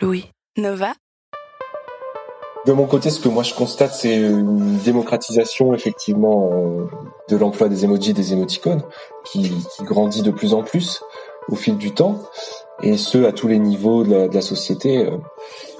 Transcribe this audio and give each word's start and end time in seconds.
Louis, 0.00 0.26
Nova 0.56 0.92
De 2.66 2.72
mon 2.72 2.86
côté, 2.86 3.10
ce 3.10 3.20
que 3.20 3.28
moi 3.28 3.42
je 3.42 3.54
constate, 3.54 3.92
c'est 3.92 4.14
une 4.14 4.76
démocratisation 4.78 5.74
effectivement 5.74 6.50
euh, 6.52 6.84
de 7.28 7.36
l'emploi 7.36 7.68
des 7.68 7.84
emojis, 7.84 8.12
des 8.12 8.32
émoticônes, 8.32 8.82
qui, 9.24 9.52
grandit 9.80 10.22
de 10.22 10.30
plus 10.30 10.54
en 10.54 10.62
plus 10.62 11.02
au 11.48 11.56
fil 11.56 11.76
du 11.76 11.92
temps, 11.92 12.20
et 12.82 12.96
ce 12.96 13.24
à 13.24 13.32
tous 13.32 13.48
les 13.48 13.58
niveaux 13.58 14.04
de 14.04 14.28
la, 14.32 14.40
société. 14.40 15.06
Euh, 15.06 15.16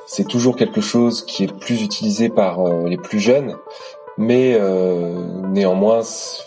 C'est 0.06 0.27
toujours 0.27 0.56
quelque 0.56 0.80
chose 0.80 1.24
qui 1.24 1.45
est 1.45 1.52
plus 1.52 1.83
utilisé 1.83 2.28
par 2.28 2.60
euh, 2.60 2.88
les 2.88 2.97
plus 2.97 3.20
jeunes, 3.20 3.56
mais 4.16 4.58
néanmoins, 5.52 6.00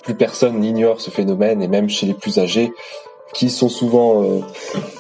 plus 0.04 0.16
personne 0.16 0.60
n'ignore 0.60 1.00
ce 1.00 1.10
phénomène, 1.10 1.62
et 1.62 1.70
même 1.70 1.88
chez 1.88 2.06
les 2.06 2.14
plus 2.14 2.38
âgés, 2.38 2.74
qui 3.34 3.50
sont 3.50 3.70
souvent 3.70 4.24
euh, 4.24 4.40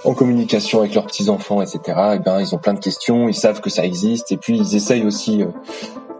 en 0.05 0.13
communication 0.13 0.79
avec 0.79 0.93
leurs 0.93 1.05
petits 1.05 1.29
enfants, 1.29 1.61
etc. 1.61 1.79
Et 2.15 2.19
ben, 2.19 2.39
ils 2.39 2.55
ont 2.55 2.57
plein 2.57 2.73
de 2.73 2.79
questions, 2.79 3.27
ils 3.27 3.35
savent 3.35 3.61
que 3.61 3.69
ça 3.69 3.85
existe, 3.85 4.31
et 4.31 4.37
puis 4.37 4.57
ils 4.57 4.75
essayent 4.75 5.05
aussi 5.05 5.43
euh, 5.43 5.47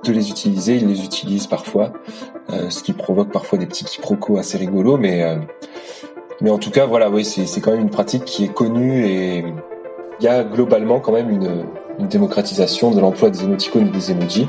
de 0.03 0.11
les 0.11 0.29
utiliser. 0.29 0.75
Ils 0.75 0.87
les 0.87 1.03
utilisent 1.03 1.47
parfois, 1.47 1.93
euh, 2.51 2.69
ce 2.69 2.83
qui 2.83 2.93
provoque 2.93 3.31
parfois 3.31 3.57
des 3.57 3.65
petits 3.65 3.85
quiproquos 3.85 4.37
assez 4.37 4.57
rigolos, 4.57 4.97
mais 4.97 5.37
mais 6.41 6.49
en 6.49 6.57
tout 6.57 6.71
cas, 6.71 6.85
voilà, 6.87 7.09
oui, 7.09 7.23
c'est 7.23 7.45
c'est 7.45 7.61
quand 7.61 7.71
même 7.71 7.81
une 7.81 7.89
pratique 7.89 8.25
qui 8.25 8.45
est 8.45 8.53
connue 8.53 9.05
et 9.05 9.45
il 10.19 10.25
y 10.25 10.27
a 10.27 10.43
globalement 10.43 10.99
quand 10.99 11.11
même 11.11 11.29
une, 11.29 11.65
une 11.99 12.07
démocratisation 12.07 12.91
de 12.91 12.99
l'emploi 12.99 13.29
des 13.29 13.43
émoticônes 13.43 13.87
et 13.87 13.91
des 13.91 14.11
emojis. 14.11 14.47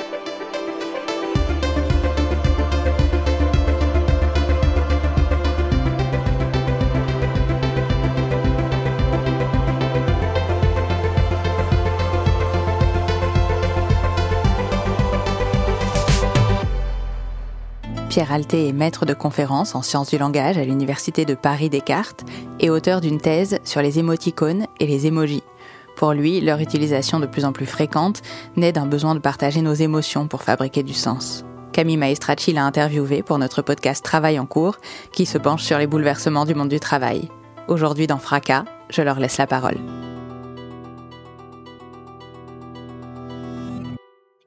Pierre 18.12 18.30
Alté 18.30 18.68
est 18.68 18.74
maître 18.74 19.06
de 19.06 19.14
conférences 19.14 19.74
en 19.74 19.80
sciences 19.80 20.10
du 20.10 20.18
langage 20.18 20.58
à 20.58 20.64
l'Université 20.64 21.24
de 21.24 21.34
Paris-Descartes 21.34 22.26
et 22.60 22.68
auteur 22.68 23.00
d'une 23.00 23.18
thèse 23.18 23.58
sur 23.64 23.80
les 23.80 23.98
émoticônes 23.98 24.66
et 24.80 24.86
les 24.86 25.06
émojis. 25.06 25.42
Pour 25.96 26.12
lui, 26.12 26.42
leur 26.42 26.60
utilisation 26.60 27.20
de 27.20 27.26
plus 27.26 27.46
en 27.46 27.52
plus 27.52 27.64
fréquente 27.64 28.20
naît 28.54 28.70
d'un 28.70 28.84
besoin 28.84 29.14
de 29.14 29.20
partager 29.20 29.62
nos 29.62 29.72
émotions 29.72 30.28
pour 30.28 30.42
fabriquer 30.42 30.82
du 30.82 30.92
sens. 30.92 31.46
Camille 31.72 31.96
Maestracci 31.96 32.52
l'a 32.52 32.66
interviewé 32.66 33.22
pour 33.22 33.38
notre 33.38 33.62
podcast 33.62 34.04
Travail 34.04 34.38
en 34.38 34.44
cours, 34.44 34.76
qui 35.10 35.24
se 35.24 35.38
penche 35.38 35.62
sur 35.62 35.78
les 35.78 35.86
bouleversements 35.86 36.44
du 36.44 36.54
monde 36.54 36.68
du 36.68 36.80
travail. 36.80 37.30
Aujourd'hui 37.66 38.08
dans 38.08 38.18
Fracas, 38.18 38.66
je 38.90 39.00
leur 39.00 39.20
laisse 39.20 39.38
la 39.38 39.46
parole. 39.46 39.78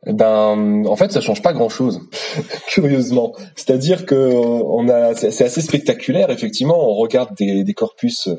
Ben, 0.05 0.85
en 0.85 0.95
fait, 0.95 1.11
ça 1.11 1.19
change 1.19 1.41
pas 1.41 1.53
grand-chose, 1.53 2.01
curieusement. 2.67 3.33
C'est-à-dire 3.55 4.05
que 4.05 4.13
euh, 4.13 4.33
on 4.35 4.87
a, 4.87 5.15
c'est 5.15 5.43
assez 5.43 5.61
spectaculaire. 5.61 6.29
Effectivement, 6.29 6.77
on 6.77 6.93
regarde 6.93 7.35
des, 7.35 7.63
des 7.63 7.73
corpus 7.73 8.29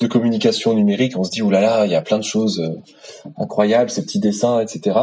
de 0.00 0.06
communication 0.06 0.74
numérique, 0.74 1.18
on 1.18 1.24
se 1.24 1.30
dit 1.30 1.42
oh 1.42 1.50
là 1.50 1.60
là, 1.60 1.86
il 1.86 1.90
y 1.90 1.96
a 1.96 2.02
plein 2.02 2.18
de 2.18 2.24
choses 2.24 2.60
euh, 2.60 3.30
incroyables, 3.38 3.90
ces 3.90 4.02
petits 4.02 4.20
dessins, 4.20 4.60
etc. 4.60 4.98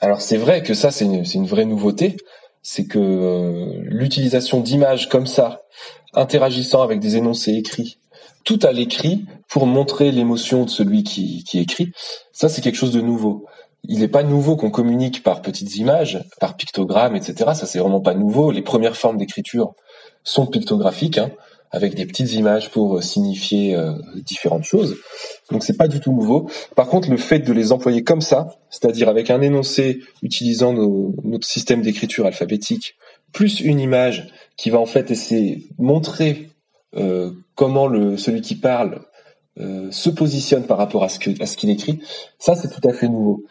Alors 0.00 0.20
c'est 0.20 0.36
vrai 0.36 0.62
que 0.62 0.74
ça, 0.74 0.90
c'est 0.90 1.04
une, 1.04 1.24
une 1.34 1.46
vraie 1.46 1.66
nouveauté, 1.66 2.16
c'est 2.62 2.86
que 2.86 2.98
euh, 2.98 3.78
l'utilisation 3.82 4.60
d'images 4.60 5.08
comme 5.08 5.26
ça, 5.26 5.62
interagissant 6.14 6.82
avec 6.82 6.98
des 6.98 7.16
énoncés 7.16 7.52
écrits, 7.52 7.98
tout 8.44 8.58
à 8.62 8.72
l'écrit 8.72 9.24
pour 9.48 9.66
montrer 9.66 10.10
l'émotion 10.10 10.64
de 10.64 10.70
celui 10.70 11.04
qui, 11.04 11.44
qui 11.44 11.60
écrit, 11.60 11.92
ça 12.32 12.48
c'est 12.48 12.60
quelque 12.60 12.76
chose 12.76 12.92
de 12.92 13.00
nouveau 13.00 13.46
il 13.88 14.00
n'est 14.00 14.08
pas 14.08 14.22
nouveau 14.22 14.56
qu'on 14.56 14.70
communique 14.70 15.22
par 15.22 15.42
petites 15.42 15.76
images, 15.76 16.24
par 16.40 16.56
pictogrammes, 16.56 17.16
etc. 17.16 17.50
Ça, 17.54 17.66
c'est 17.66 17.78
vraiment 17.78 18.00
pas 18.00 18.14
nouveau. 18.14 18.50
Les 18.50 18.62
premières 18.62 18.96
formes 18.96 19.16
d'écriture 19.18 19.74
sont 20.22 20.46
pictographiques, 20.46 21.18
hein, 21.18 21.30
avec 21.70 21.94
des 21.94 22.06
petites 22.06 22.32
images 22.32 22.70
pour 22.70 22.96
euh, 22.96 23.00
signifier 23.00 23.74
euh, 23.76 23.92
différentes 24.24 24.64
choses. 24.64 24.96
Donc, 25.50 25.64
c'est 25.64 25.76
pas 25.76 25.88
du 25.88 26.00
tout 26.00 26.12
nouveau. 26.12 26.48
Par 26.76 26.86
contre, 26.88 27.10
le 27.10 27.16
fait 27.16 27.40
de 27.40 27.52
les 27.52 27.72
employer 27.72 28.04
comme 28.04 28.20
ça, 28.20 28.48
c'est-à-dire 28.70 29.08
avec 29.08 29.30
un 29.30 29.40
énoncé 29.42 30.00
utilisant 30.22 30.72
nos- 30.72 31.14
notre 31.24 31.46
système 31.46 31.82
d'écriture 31.82 32.26
alphabétique, 32.26 32.94
plus 33.32 33.60
une 33.60 33.80
image 33.80 34.28
qui 34.56 34.70
va 34.70 34.78
en 34.78 34.86
fait 34.86 35.10
essayer 35.10 35.56
de 35.56 35.84
montrer 35.84 36.48
euh, 36.96 37.32
comment 37.56 37.88
le 37.88 38.16
celui 38.16 38.40
qui 38.40 38.54
parle 38.54 39.00
euh, 39.60 39.88
se 39.92 40.10
positionne 40.10 40.66
par 40.66 40.78
rapport 40.78 41.04
à 41.04 41.08
ce 41.08 41.18
qu'il 41.18 41.70
écrit, 41.70 42.00
ça 42.40 42.56
c'est 42.56 42.68
tout 42.68 42.86
à 42.88 42.92
fait 42.92 43.06
nouveau. 43.06 43.44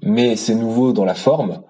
Mais 0.00 0.36
c'est 0.36 0.54
nouveau 0.54 0.92
dans 0.92 1.04
la 1.04 1.16
forme, 1.16 1.62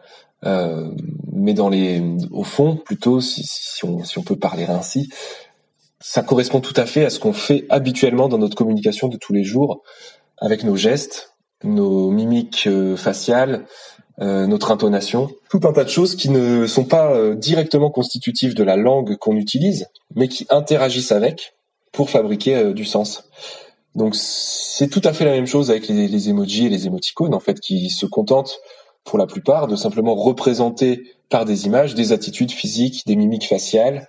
euh, 0.45 0.91
mais 1.33 1.55
dans 1.55 1.71
les 1.71 2.03
au 2.33 2.45
fond 2.45 2.77
plutôt 2.77 3.23
si, 3.23 3.43
on 3.85 4.23
peut 4.23 4.37
parler 4.37 4.67
ainsi, 4.67 5.09
ça 6.01 6.23
correspond 6.23 6.61
tout 6.61 6.75
à 6.77 6.85
fait 6.85 7.07
à 7.07 7.11
ce 7.11 7.19
qu'on 7.19 7.33
fait 7.33 7.65
habituellement 7.71 8.29
dans 8.29 8.37
notre 8.37 8.57
communication 8.57 9.09
de 9.09 9.17
tous 9.17 9.33
les 9.33 9.43
jours 9.45 9.83
avec 10.37 10.65
nos 10.65 10.77
gestes, 10.77 11.35
nos 11.65 12.11
mimiques 12.11 12.67
euh, 12.67 12.97
faciales, 12.97 13.65
notre 14.19 14.71
intonation, 14.71 15.31
tout 15.51 15.63
un 15.65 15.73
tas 15.73 15.83
de 15.83 15.89
choses 15.89 16.15
qui 16.15 16.29
ne 16.29 16.69
sont 16.69 16.85
pas 16.85 17.35
directement 17.35 17.91
constitutives 17.91 18.55
de 18.55 18.63
la 18.63 18.77
langue 18.77 19.17
qu'on 19.17 19.35
utilise, 19.35 19.89
mais 20.15 20.29
qui 20.29 20.47
interagissent 20.49 21.11
avec 21.11 21.55
pour 21.91 22.09
fabriquer 22.09 22.73
du 22.73 22.85
sens. 22.85 23.29
Donc 23.95 24.15
c'est 24.17 24.89
tout 24.89 25.03
à 25.05 25.13
fait 25.13 25.25
la 25.25 25.33
même 25.33 25.47
chose 25.47 25.71
avec 25.71 25.89
les, 25.89 26.29
emojis 26.29 26.67
et 26.67 26.69
les 26.71 26.87
émoticônes 26.87 27.35
en 27.35 27.41
fait 27.41 27.61
qui 27.61 27.91
se 27.91 28.07
contentent 28.07 28.59
pour 29.05 29.19
la 29.19 29.27
plupart 29.27 29.67
de 29.67 29.77
simplement 29.77 30.15
représenter 30.15 31.03
par 31.29 31.45
des 31.45 31.67
images 31.67 31.95
des 31.95 32.13
attitudes 32.13 32.53
physiques, 32.53 33.03
des 33.07 33.17
mimiques 33.17 33.49
faciales 33.49 34.07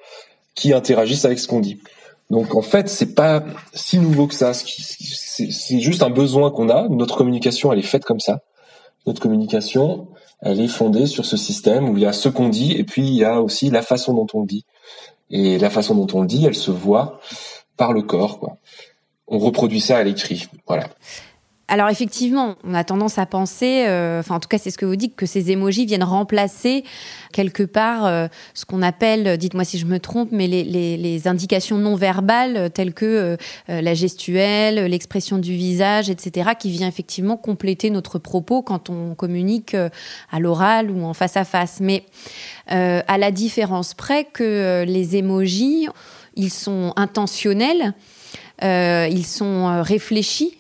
qui 0.56 0.74
interagissent 0.74 1.26
avec 1.26 1.40
ce 1.40 1.48
qu'on 1.48 1.60
dit. 1.60 1.80
Donc 2.30 2.56
en 2.56 2.62
fait, 2.62 2.90
c'est 2.90 3.14
pas 3.14 3.44
si 3.74 4.00
nouveau 4.00 4.28
que 4.28 4.36
ça. 4.36 4.54
C'est 4.54 5.80
juste 5.80 6.04
un 6.04 6.10
besoin 6.10 6.52
qu'on 6.52 6.70
a. 6.70 6.88
Notre 6.90 7.18
communication, 7.18 7.74
elle 7.74 7.80
est 7.80 7.82
faite 7.82 8.06
comme 8.06 8.20
ça. 8.20 8.42
Notre 9.06 9.22
communication, 9.22 10.08
elle 10.42 10.62
est 10.62 10.68
fondée 10.68 11.08
sur 11.08 11.26
ce 11.26 11.38
système 11.38 11.90
où 11.90 11.98
il 11.98 12.04
y 12.04 12.06
a 12.06 12.14
ce 12.14 12.30
qu'on 12.30 12.50
dit 12.50 12.74
et 12.74 12.84
puis 12.84 13.02
il 13.02 13.16
y 13.16 13.24
a 13.24 13.42
aussi 13.42 13.70
la 13.70 13.82
façon 13.82 14.14
dont 14.14 14.28
on 14.34 14.42
le 14.42 14.48
dit. 14.48 14.66
Et 15.30 15.58
la 15.58 15.70
façon 15.70 15.96
dont 15.96 16.08
on 16.18 16.22
le 16.22 16.28
dit, 16.28 16.46
elle 16.46 16.56
se 16.56 16.72
voit 16.72 17.20
par 17.76 17.94
le 17.94 18.04
corps. 18.04 18.40
Quoi. 18.40 18.58
On 19.34 19.40
reproduit 19.40 19.82
ça 19.82 19.98
à 19.98 20.04
l'écrit. 20.04 20.48
Voilà. 20.68 20.90
Alors 21.68 21.90
effectivement, 21.90 22.56
on 22.64 22.76
a 22.76 22.84
tendance 22.84 23.18
à 23.18 23.26
penser, 23.26 23.86
euh, 23.88 24.20
enfin 24.20 24.36
en 24.36 24.40
tout 24.40 24.48
cas 24.48 24.60
c'est 24.60 24.70
ce 24.70 24.78
que 24.78 24.86
vous 24.86 24.96
dites, 24.96 25.16
que 25.16 25.26
ces 25.26 25.50
émojis 25.50 25.88
viennent 25.88 26.04
remplacer 26.04 26.84
quelque 27.32 27.64
part 27.64 28.06
euh, 28.06 28.28
ce 28.54 28.66
qu'on 28.66 28.84
appelle, 28.84 29.40
dites-moi 29.40 29.64
si 29.64 29.80
je 29.80 29.88
me 29.88 29.98
trompe, 29.98 30.30
mais 30.32 30.46
les, 30.46 31.28
indications 31.28 31.80
non 31.80 31.96
verbales 31.96 32.58
euh, 32.58 32.70
telles 32.70 32.94
que 32.94 33.38
la 33.68 33.94
gestuelle, 33.96 34.86
l'expression 34.86 35.40
du 35.40 35.54
visage, 35.54 36.12
etc., 36.12 36.52
qui 36.60 36.70
vient 36.70 36.88
effectivement 36.88 37.38
compléter 37.38 37.90
notre 37.90 38.20
propos 38.20 38.62
quand 38.62 38.92
on 38.92 39.16
communique 39.16 39.76
à 40.32 40.40
l'oral 40.40 40.92
ou 40.92 41.04
en 41.06 41.16
face 41.16 41.38
à 41.38 41.44
face. 41.44 41.80
Mais 41.80 42.04
à 42.68 43.18
la 43.18 43.32
différence 43.32 43.96
près 43.96 44.26
que 44.26 44.84
les 44.86 45.16
émojis, 45.16 45.88
ils 46.36 46.52
sont 46.52 46.94
intentionnels, 46.98 47.94
euh, 48.64 49.08
ils 49.10 49.26
sont 49.26 49.68
euh, 49.68 49.82
réfléchis, 49.82 50.58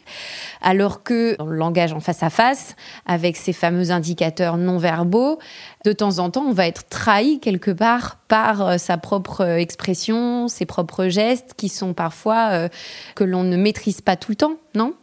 alors 0.62 1.04
que 1.04 1.36
dans 1.38 1.46
le 1.46 1.56
langage 1.56 1.94
en 1.94 2.00
face 2.00 2.24
à 2.24 2.30
face, 2.30 2.76
avec 3.06 3.38
ces 3.38 3.54
fameux 3.54 3.92
indicateurs 3.92 4.58
non 4.58 4.78
verbaux, 4.78 5.40
de 5.86 5.94
temps 5.94 6.20
en 6.20 6.30
temps, 6.30 6.46
on 6.48 6.54
va 6.54 6.68
être 6.68 6.88
trahi 6.90 7.40
quelque 7.40 7.72
part 7.72 8.18
par 8.28 8.68
euh, 8.68 8.78
sa 8.78 8.98
propre 8.98 9.42
expression, 9.42 10.48
ses 10.48 10.66
propres 10.66 11.08
gestes, 11.08 11.54
qui 11.56 11.70
sont 11.70 11.94
parfois 11.94 12.70
que 13.16 13.24
l'on 13.24 13.44
ne 13.44 13.58
maîtrise 13.58 14.02
pas 14.02 14.16
tout 14.16 14.32
le 14.32 14.36
temps, 14.36 14.56
non? 14.76 14.94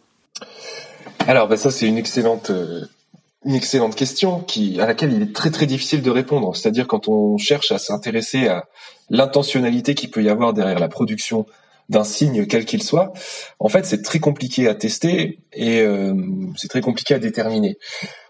Alors, 1.26 1.49
bah, 1.49 1.56
ça, 1.56 1.70
c'est 1.70 1.87
une 1.87 1.99
excellente, 1.99 2.50
une 3.44 3.55
excellente 3.55 3.94
question 3.94 4.41
qui, 4.41 4.81
à 4.81 4.87
laquelle 4.87 5.12
il 5.12 5.23
est 5.23 5.35
très 5.35 5.50
très 5.50 5.67
difficile 5.67 6.02
de 6.02 6.11
répondre. 6.11 6.55
C'est-à-dire 6.56 6.87
quand 6.87 7.08
on 7.08 7.38
cherche 7.38 7.73
à 7.73 7.79
s'intéresser 7.79 8.49
à 8.49 8.64
l'intentionnalité 9.11 9.94
qu'il 9.94 10.11
peut 10.11 10.23
y 10.23 10.29
avoir 10.29 10.52
derrière 10.52 10.79
la 10.79 10.88
production 10.88 11.47
d'un 11.90 12.04
signe 12.04 12.46
quel 12.46 12.64
qu'il 12.64 12.82
soit, 12.82 13.12
en 13.58 13.69
fait, 13.69 13.84
c'est 13.84 14.02
très 14.02 14.20
compliqué 14.20 14.69
à 14.69 14.75
tester 14.75 15.40
et 15.52 15.81
euh, 15.81 16.14
c'est 16.56 16.69
très 16.69 16.81
compliqué 16.81 17.14
à 17.14 17.19
déterminer. 17.19 17.76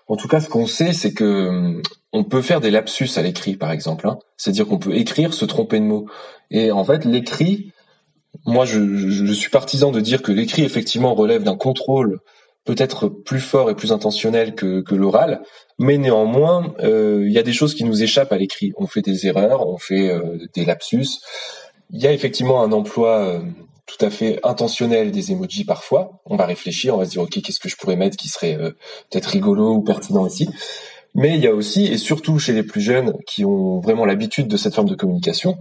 En 0.09 0.17
tout 0.17 0.27
cas, 0.27 0.41
ce 0.41 0.49
qu'on 0.49 0.67
sait, 0.67 0.93
c'est 0.93 1.13
que 1.13 1.25
euh, 1.25 1.83
on 2.13 2.25
peut 2.25 2.43
faire 2.43 2.61
des 2.61 2.71
lapsus 2.71 3.11
à 3.17 3.23
l'écrit, 3.23 3.57
par 3.57 3.71
exemple. 3.71 4.09
Hein. 4.09 4.19
C'est-à-dire 4.37 4.67
qu'on 4.67 4.79
peut 4.79 4.97
écrire, 4.97 5.35
se 5.35 5.45
tromper 5.45 5.79
de 5.79 5.85
mots. 5.85 6.07
Et 6.51 6.73
en 6.73 6.85
fait, 6.85 7.05
l'écrit, 7.05 7.73
moi, 8.47 8.65
je, 8.65 9.33
suis 9.33 9.51
partisan 9.51 9.93
de 9.93 10.01
dire 10.01 10.23
que 10.23 10.33
l'écrit, 10.33 10.63
effectivement, 10.63 11.15
relève 11.15 11.43
d'un 11.43 11.57
contrôle 11.57 12.19
peut-être 12.65 13.09
plus 13.09 13.41
fort 13.41 13.71
et 13.71 13.75
plus 13.75 13.93
intentionnel 13.93 14.55
que, 14.55 14.95
l'oral, 14.95 15.43
mais 15.79 15.99
néanmoins, 15.99 16.75
euh, 16.81 17.25
il 17.27 17.33
y 17.33 17.39
a 17.39 17.43
des 17.43 17.53
choses 17.53 17.75
qui 17.75 17.85
nous 17.85 18.03
échappent 18.03 18.33
à 18.33 18.39
l'écrit. 18.39 18.73
On 18.77 18.87
fait 18.87 19.03
des 19.03 19.27
erreurs, 19.27 19.69
on 19.69 19.79
fait 19.79 20.11
des 20.55 20.65
lapsus. 20.65 21.07
Il 21.93 22.01
y 22.01 22.07
a 22.07 22.13
effectivement 22.13 22.63
un 22.63 22.73
emploi 22.73 23.19
euh, 23.19 23.41
tout 23.87 24.05
à 24.05 24.11
fait 24.11 24.39
intentionnel 24.45 25.11
des 25.11 25.33
emojis 25.33 25.65
parfois. 25.65 26.21
On 26.27 26.37
va 26.37 26.47
réfléchir, 26.47 26.95
on 26.95 26.99
va 26.99 27.05
se 27.05 27.11
dire 27.11 27.23
ok, 27.23 27.41
qu'est-ce 27.43 27.61
que 27.61 27.69
je 27.69 27.77
pourrais 27.77 27.97
mettre 27.97 28.17
qui 28.17 28.29
serait 28.29 28.57
peut-être 29.11 29.27
rigolo 29.27 29.75
ou 29.75 29.83
pertinent 29.83 30.27
ici. 30.27 30.49
Mais 31.15 31.35
il 31.35 31.41
y 31.41 31.49
a 31.49 31.55
aussi, 31.55 31.87
et 31.87 31.99
surtout 31.99 32.39
chez 32.39 32.53
les 32.53 32.63
plus 32.63 32.81
jeunes 32.81 33.15
qui 33.27 33.45
ont 33.45 33.81
vraiment 33.81 34.05
l'habitude 34.05 34.47
de 34.47 34.57
cette 34.57 34.75
forme 34.75 34.89
de 34.89 34.95
communication, 34.95 35.59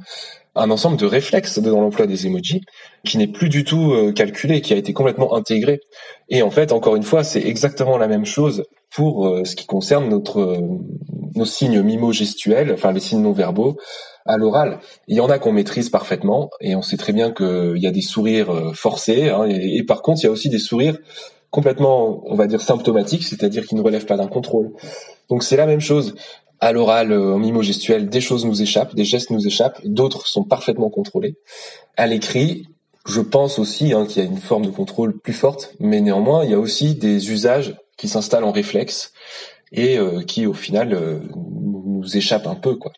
un 0.55 0.69
ensemble 0.71 0.97
de 0.97 1.05
réflexes 1.05 1.59
dans 1.59 1.81
l'emploi 1.81 2.05
des 2.05 2.27
emojis 2.27 2.61
qui 3.05 3.17
n'est 3.17 3.27
plus 3.27 3.49
du 3.49 3.63
tout 3.63 3.93
euh, 3.93 4.11
calculé, 4.11 4.61
qui 4.61 4.73
a 4.73 4.77
été 4.77 4.93
complètement 4.93 5.35
intégré. 5.35 5.79
Et 6.29 6.41
en 6.41 6.51
fait, 6.51 6.71
encore 6.71 6.95
une 6.95 7.03
fois, 7.03 7.23
c'est 7.23 7.41
exactement 7.41 7.97
la 7.97 8.07
même 8.07 8.25
chose 8.25 8.65
pour 8.91 9.27
euh, 9.27 9.45
ce 9.45 9.55
qui 9.55 9.65
concerne 9.65 10.21
euh, 10.35 10.57
nos 11.35 11.45
signes 11.45 11.81
mimo-gestuels, 11.81 12.71
enfin 12.73 12.91
les 12.91 12.99
signes 12.99 13.21
non 13.21 13.31
verbaux 13.31 13.77
à 14.25 14.37
l'oral. 14.37 14.79
Il 15.07 15.15
y 15.15 15.21
en 15.21 15.29
a 15.29 15.39
qu'on 15.39 15.51
maîtrise 15.51 15.89
parfaitement 15.89 16.49
et 16.61 16.75
on 16.75 16.81
sait 16.81 16.97
très 16.97 17.13
bien 17.13 17.31
qu'il 17.31 17.77
y 17.77 17.87
a 17.87 17.91
des 17.91 18.01
sourires 18.01 18.71
forcés 18.73 19.29
hein, 19.29 19.45
et, 19.47 19.83
par 19.83 20.01
contre, 20.01 20.21
il 20.21 20.25
y 20.25 20.27
a 20.27 20.31
aussi 20.31 20.49
des 20.49 20.59
sourires 20.59 20.97
complètement, 21.51 22.21
on 22.25 22.35
va 22.35 22.47
dire, 22.47 22.61
symptomatiques, 22.61 23.23
c'est-à-dire 23.23 23.65
qui 23.65 23.75
ne 23.75 23.81
relèvent 23.81 24.05
pas 24.05 24.17
d'un 24.17 24.27
contrôle. 24.27 24.71
Donc 25.29 25.43
c'est 25.43 25.57
la 25.57 25.65
même 25.65 25.81
chose 25.81 26.15
à 26.59 26.71
l'oral, 26.71 27.11
euh, 27.11 27.33
en 27.33 27.39
mimo-gestuel, 27.39 28.09
des 28.09 28.21
choses 28.21 28.45
nous 28.45 28.61
échappent, 28.61 28.95
des 28.95 29.05
gestes 29.05 29.29
nous 29.29 29.47
échappent, 29.47 29.79
d'autres 29.85 30.27
sont 30.27 30.43
parfaitement 30.43 30.89
contrôlés. 30.89 31.35
À 31.95 32.05
l'écrit, 32.07 32.67
je 33.07 33.21
pense 33.21 33.59
aussi 33.59 33.93
hein, 33.93 34.05
qu'il 34.05 34.23
y 34.23 34.25
a 34.25 34.29
une 34.29 34.37
forme 34.37 34.65
de 34.65 34.71
contrôle 34.71 35.17
plus 35.17 35.33
forte, 35.33 35.73
mais 35.79 36.01
néanmoins, 36.01 36.43
il 36.43 36.51
y 36.51 36.53
a 36.53 36.59
aussi 36.59 36.95
des 36.95 37.31
usages 37.31 37.77
qui 37.97 38.07
s'installent 38.07 38.43
en 38.43 38.51
réflexe 38.51 39.13
et 39.71 39.97
euh, 39.97 40.21
qui, 40.21 40.45
au 40.45 40.53
final, 40.53 40.93
euh, 40.93 41.19
nous 41.35 42.17
échappent 42.17 42.47
un 42.47 42.55
peu, 42.55 42.75
quoi 42.75 42.91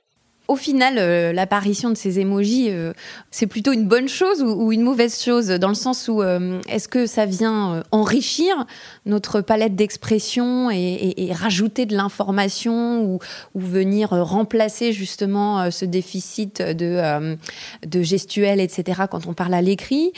au 0.52 0.58
final, 0.58 0.96
euh, 0.98 1.32
l'apparition 1.32 1.90
de 1.92 1.96
ces 1.96 2.20
émojis, 2.20 2.68
euh, 2.72 2.92
c'est 3.32 3.48
plutôt 3.48 3.72
une 3.72 3.88
bonne 3.88 4.10
chose 4.10 4.44
ou, 4.44 4.74
une 4.74 4.82
mauvaise 4.82 5.24
chose 5.24 5.48
Dans 5.48 5.70
le 5.70 5.76
sens 5.76 6.10
où, 6.10 6.22
euh, 6.22 6.60
est-ce 6.68 6.90
que 6.90 7.06
ça 7.06 7.26
vient 7.26 7.84
enrichir 7.92 8.66
notre 9.06 9.40
palette 9.40 9.76
d'expression 9.78 10.70
et, 10.70 11.32
rajouter 11.32 11.86
de 11.86 11.96
l'information 11.96 13.06
ou, 13.06 13.20
venir 13.56 14.10
remplacer 14.10 14.92
justement 14.92 15.72
ce 15.72 15.86
déficit 15.86 16.62
de, 16.62 17.38
de 17.88 18.62
etc., 18.62 19.02
quand 19.10 19.28
on 19.28 19.34
parle 19.34 19.54
à 19.54 19.62
l'écrit? 19.62 20.12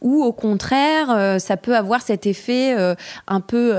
Ou 0.00 0.22
au 0.22 0.32
contraire, 0.32 1.38
ça 1.40 1.56
peut 1.56 1.76
avoir 1.76 2.00
cet 2.00 2.26
effet 2.26 2.74
un 3.26 3.40
peu, 3.40 3.74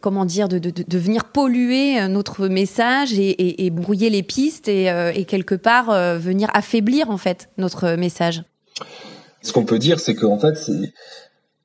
comment 0.00 0.24
dire, 0.24 0.48
de, 0.48 0.98
venir 0.98 1.24
polluer 1.24 2.06
notre 2.08 2.48
message 2.48 3.18
et, 3.18 3.66
et 3.66 3.70
brouiller 3.70 4.10
les 4.10 4.22
pistes 4.22 4.68
et 4.68 4.90
et 5.14 5.24
quelque 5.24 5.54
part 5.54 5.90
euh, 5.90 6.18
venir 6.18 6.48
affaiblir 6.54 7.10
en 7.10 7.18
fait 7.18 7.48
notre 7.58 7.96
message. 7.96 8.42
Ce 9.42 9.52
qu'on 9.52 9.64
peut 9.64 9.78
dire, 9.78 10.00
c'est 10.00 10.14
qu'en 10.14 10.38
fait, 10.38 10.54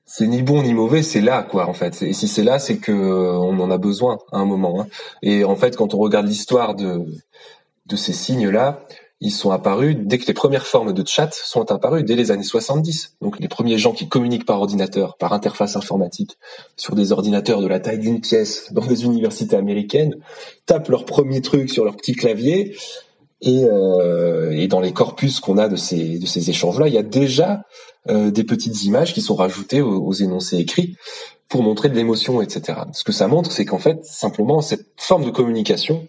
c'est 0.05 0.27
ni 0.27 0.41
bon 0.41 0.61
ni 0.63 0.73
mauvais, 0.73 1.03
c'est 1.03 1.21
là 1.21 1.43
quoi 1.43 1.67
en 1.67 1.73
fait. 1.73 2.01
Et 2.01 2.13
si 2.13 2.27
c'est 2.27 2.43
là, 2.43 2.59
c'est 2.59 2.77
que 2.77 2.91
euh, 2.91 3.37
en 3.37 3.71
a 3.71 3.77
besoin 3.77 4.19
à 4.31 4.37
un 4.37 4.45
moment. 4.45 4.81
Hein. 4.81 4.87
Et 5.21 5.43
en 5.43 5.55
fait, 5.55 5.75
quand 5.75 5.93
on 5.93 5.97
regarde 5.97 6.27
l'histoire 6.27 6.75
de 6.75 7.05
de 7.87 7.95
ces 7.95 8.13
signes 8.13 8.49
là, 8.49 8.85
ils 9.21 9.31
sont 9.31 9.51
apparus 9.51 9.95
dès 9.97 10.17
que 10.17 10.25
les 10.25 10.33
premières 10.33 10.65
formes 10.65 10.93
de 10.93 11.07
chat 11.07 11.31
sont 11.31 11.71
apparues 11.71 12.03
dès 12.03 12.15
les 12.15 12.31
années 12.31 12.43
70. 12.43 13.17
Donc 13.21 13.39
les 13.39 13.47
premiers 13.47 13.77
gens 13.77 13.93
qui 13.93 14.09
communiquent 14.09 14.47
par 14.47 14.59
ordinateur, 14.59 15.15
par 15.17 15.31
interface 15.31 15.75
informatique, 15.75 16.37
sur 16.75 16.95
des 16.95 17.11
ordinateurs 17.11 17.61
de 17.61 17.67
la 17.67 17.79
taille 17.79 17.99
d'une 17.99 18.19
pièce 18.19 18.73
dans 18.73 18.85
des 18.85 19.05
universités 19.05 19.55
américaines, 19.55 20.15
tapent 20.65 20.89
leur 20.89 21.05
premier 21.05 21.41
truc 21.41 21.69
sur 21.69 21.85
leur 21.85 21.95
petit 21.95 22.13
clavier 22.13 22.75
et, 23.41 23.65
euh, 23.65 24.51
et 24.51 24.67
dans 24.67 24.79
les 24.79 24.93
corpus 24.93 25.39
qu'on 25.39 25.57
a 25.57 25.67
de 25.67 25.75
ces, 25.75 26.19
de 26.19 26.25
ces 26.25 26.49
échanges-là, 26.49 26.87
il 26.87 26.93
y 26.93 26.97
a 26.97 27.03
déjà 27.03 27.63
euh, 28.09 28.31
des 28.31 28.43
petites 28.43 28.83
images 28.83 29.13
qui 29.13 29.21
sont 29.21 29.35
rajoutées 29.35 29.81
aux, 29.81 30.13
énoncés 30.13 30.57
écrits 30.57 30.95
pour 31.47 31.63
montrer 31.63 31.89
de 31.89 31.95
l'émotion, 31.95 32.41
etc. 32.41 32.79
Ce 32.93 33.03
que 33.03 33.11
ça 33.11 33.27
montre, 33.27 33.51
c'est 33.51 33.65
qu'en 33.65 33.79
fait, 33.79 34.05
simplement, 34.05 34.61
cette 34.61 34.87
forme 34.97 35.25
de 35.25 35.31
communication, 35.31 36.07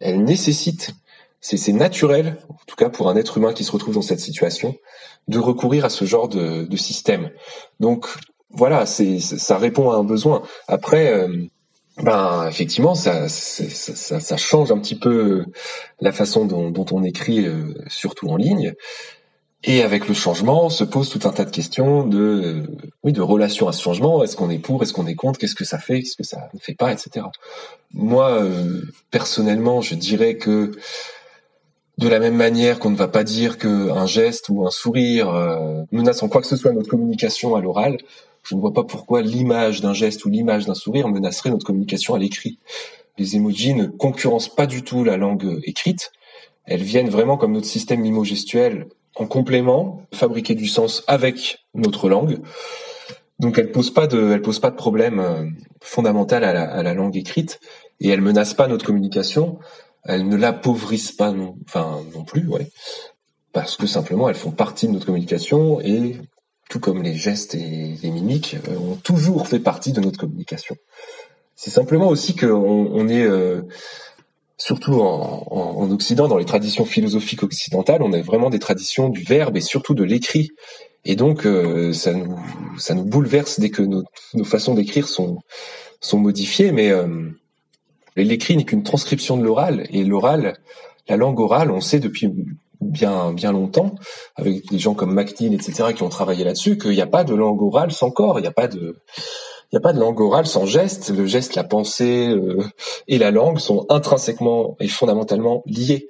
elle 0.00 0.22
nécessite, 0.22 0.94
c'est 1.40 1.72
naturel, 1.72 2.36
en 2.48 2.56
tout 2.66 2.76
cas 2.76 2.88
pour 2.88 3.08
un 3.08 3.16
être 3.16 3.38
humain 3.38 3.52
qui 3.52 3.64
se 3.64 3.72
retrouve 3.72 3.94
dans 3.94 4.02
cette 4.02 4.20
situation, 4.20 4.74
de 5.28 5.38
recourir 5.38 5.84
à 5.84 5.90
ce 5.90 6.04
genre 6.04 6.28
de, 6.28 6.64
de 6.64 6.76
système. 6.76 7.30
Donc 7.80 8.06
voilà, 8.50 8.86
c'est 8.86 9.18
ça 9.18 9.58
répond 9.58 9.90
à 9.90 9.96
un 9.96 10.04
besoin. 10.04 10.42
Après, 10.68 11.12
euh, 11.12 11.46
ben 12.02 12.46
effectivement, 12.46 12.94
ça, 12.94 13.28
ça, 13.28 14.20
ça, 14.20 14.36
change 14.36 14.70
un 14.70 14.78
petit 14.78 14.98
peu 14.98 15.44
la 16.00 16.12
façon 16.12 16.44
dont, 16.44 16.70
dont 16.70 16.84
on 16.92 17.02
écrit, 17.02 17.46
euh, 17.46 17.72
surtout 17.88 18.28
en 18.28 18.36
ligne. 18.36 18.74
Et 19.64 19.82
avec 19.82 20.06
le 20.06 20.12
changement, 20.12 20.68
se 20.68 20.84
pose 20.84 21.08
tout 21.08 21.26
un 21.26 21.32
tas 21.32 21.46
de 21.46 21.50
questions 21.50 22.06
de, 22.06 22.18
euh, 22.18 22.66
oui, 23.02 23.12
de 23.12 23.22
relation 23.22 23.66
à 23.66 23.72
ce 23.72 23.82
changement. 23.82 24.22
Est-ce 24.22 24.36
qu'on 24.36 24.50
est 24.50 24.58
pour? 24.58 24.82
Est-ce 24.82 24.92
qu'on 24.92 25.06
est 25.06 25.14
contre? 25.14 25.38
Qu'est-ce 25.38 25.54
que 25.54 25.64
ça 25.64 25.78
fait? 25.78 26.02
Qu'est-ce 26.02 26.16
que 26.16 26.22
ça 26.22 26.50
ne 26.52 26.58
fait 26.58 26.74
pas, 26.74 26.92
etc. 26.92 27.26
Moi, 27.94 28.30
euh, 28.30 28.82
personnellement, 29.10 29.80
je 29.80 29.94
dirais 29.94 30.36
que 30.36 30.72
de 31.96 32.08
la 32.08 32.20
même 32.20 32.36
manière 32.36 32.78
qu'on 32.78 32.90
ne 32.90 32.96
va 32.96 33.08
pas 33.08 33.24
dire 33.24 33.56
qu'un 33.56 34.06
geste 34.06 34.50
ou 34.50 34.66
un 34.66 34.70
sourire 34.70 35.32
menace 35.92 36.22
en 36.22 36.28
quoi 36.28 36.42
que 36.42 36.46
ce 36.46 36.56
soit 36.56 36.72
notre 36.72 36.90
communication 36.90 37.56
à 37.56 37.62
l'oral, 37.62 37.96
je 38.46 38.54
ne 38.54 38.60
vois 38.60 38.72
pas 38.72 38.84
pourquoi 38.84 39.22
l'image 39.22 39.80
d'un 39.80 39.92
geste 39.92 40.24
ou 40.24 40.28
l'image 40.28 40.66
d'un 40.66 40.74
sourire 40.74 41.08
menacerait 41.08 41.50
notre 41.50 41.66
communication 41.66 42.14
à 42.14 42.18
l'écrit. 42.18 42.60
Les 43.18 43.34
emojis 43.34 43.74
ne 43.74 43.86
concurrencent 43.86 44.54
pas 44.54 44.66
du 44.66 44.82
tout 44.82 45.02
la 45.02 45.16
langue 45.16 45.60
écrite. 45.64 46.12
Elles 46.64 46.82
viennent 46.82 47.08
vraiment 47.08 47.36
comme 47.36 47.52
notre 47.52 47.66
système 47.66 48.00
mimo-gestuel 48.00 48.86
en 49.16 49.26
complément, 49.26 50.02
fabriquer 50.12 50.54
du 50.54 50.66
sens 50.68 51.02
avec 51.08 51.58
notre 51.74 52.08
langue. 52.08 52.38
Donc 53.40 53.58
elles 53.58 53.72
posent 53.72 53.92
pas 53.92 54.06
de, 54.06 54.36
pas 54.60 54.70
de 54.70 54.76
problème 54.76 55.18
euh, 55.18 55.44
fondamental 55.80 56.44
à 56.44 56.82
la, 56.82 56.94
langue 56.94 57.16
écrite 57.16 57.58
et 58.00 58.08
elles 58.10 58.20
menacent 58.20 58.54
pas 58.54 58.68
notre 58.68 58.84
communication. 58.84 59.58
Elles 60.04 60.26
ne 60.26 60.36
l'appauvrissent 60.36 61.12
pas 61.12 61.32
non, 61.32 61.56
non 62.14 62.24
plus, 62.24 62.46
ouais, 62.46 62.70
parce 63.52 63.76
que 63.76 63.88
simplement 63.88 64.28
elles 64.28 64.36
font 64.36 64.52
partie 64.52 64.86
de 64.86 64.92
notre 64.92 65.06
communication 65.06 65.80
et 65.80 66.16
tout 66.68 66.80
comme 66.80 67.02
les 67.02 67.14
gestes 67.14 67.54
et 67.54 67.96
les 68.02 68.10
mimiques, 68.10 68.56
euh, 68.68 68.76
ont 68.76 68.96
toujours 68.96 69.46
fait 69.48 69.60
partie 69.60 69.92
de 69.92 70.00
notre 70.00 70.18
communication. 70.18 70.76
C'est 71.54 71.70
simplement 71.70 72.08
aussi 72.08 72.34
qu'on 72.34 72.48
on 72.48 73.08
est, 73.08 73.22
euh, 73.22 73.62
surtout 74.58 75.00
en, 75.00 75.46
en, 75.50 75.90
Occident, 75.90 76.28
dans 76.28 76.38
les 76.38 76.44
traditions 76.44 76.84
philosophiques 76.84 77.42
occidentales, 77.42 78.02
on 78.02 78.12
a 78.12 78.20
vraiment 78.20 78.50
des 78.50 78.58
traditions 78.58 79.08
du 79.08 79.22
verbe 79.22 79.56
et 79.56 79.60
surtout 79.60 79.94
de 79.94 80.04
l'écrit. 80.04 80.50
Et 81.04 81.14
donc, 81.14 81.46
euh, 81.46 81.92
ça, 81.92 82.12
nous, 82.12 83.04
bouleverse 83.04 83.60
dès 83.60 83.70
que 83.70 83.82
nos, 83.82 84.04
façons 84.44 84.74
d'écrire 84.74 85.08
sont 85.08 85.38
modifiées. 86.12 86.72
Mais 86.72 86.92
l'écrit 88.16 88.56
n'est 88.56 88.64
qu'une 88.64 88.82
transcription 88.82 89.36
de 89.36 89.44
l'oral. 89.44 89.86
Et 89.90 90.02
l'oral, 90.02 90.58
la 91.08 91.16
langue 91.16 91.38
orale, 91.38 91.70
on 91.70 91.80
sait 91.80 92.00
depuis 92.00 92.28
bien 92.80 93.32
bien 93.32 93.52
longtemps, 93.52 93.94
avec 94.36 94.68
des 94.70 94.78
gens 94.78 94.94
comme 94.94 95.12
MacNeil, 95.12 95.54
etc., 95.54 95.94
qui 95.94 96.02
ont 96.02 96.08
travaillé 96.08 96.44
là-dessus, 96.44 96.78
qu'il 96.78 96.92
n'y 96.92 97.00
a 97.00 97.06
pas 97.06 97.24
de 97.24 97.34
langue 97.34 97.62
orale 97.62 97.92
sans 97.92 98.10
corps, 98.10 98.38
il 98.38 98.42
n'y 98.42 98.48
a 98.48 98.52
pas 98.52 98.68
de 98.68 98.96
il 99.72 99.74
n'y 99.74 99.78
a 99.78 99.80
pas 99.80 99.92
de 99.92 99.98
langue 99.98 100.20
orale 100.20 100.46
sans 100.46 100.64
geste. 100.64 101.10
Le 101.10 101.26
geste, 101.26 101.56
la 101.56 101.64
pensée 101.64 102.28
euh, 102.28 102.62
et 103.08 103.18
la 103.18 103.32
langue 103.32 103.58
sont 103.58 103.84
intrinsèquement 103.88 104.76
et 104.78 104.86
fondamentalement 104.86 105.62
liés. 105.66 106.06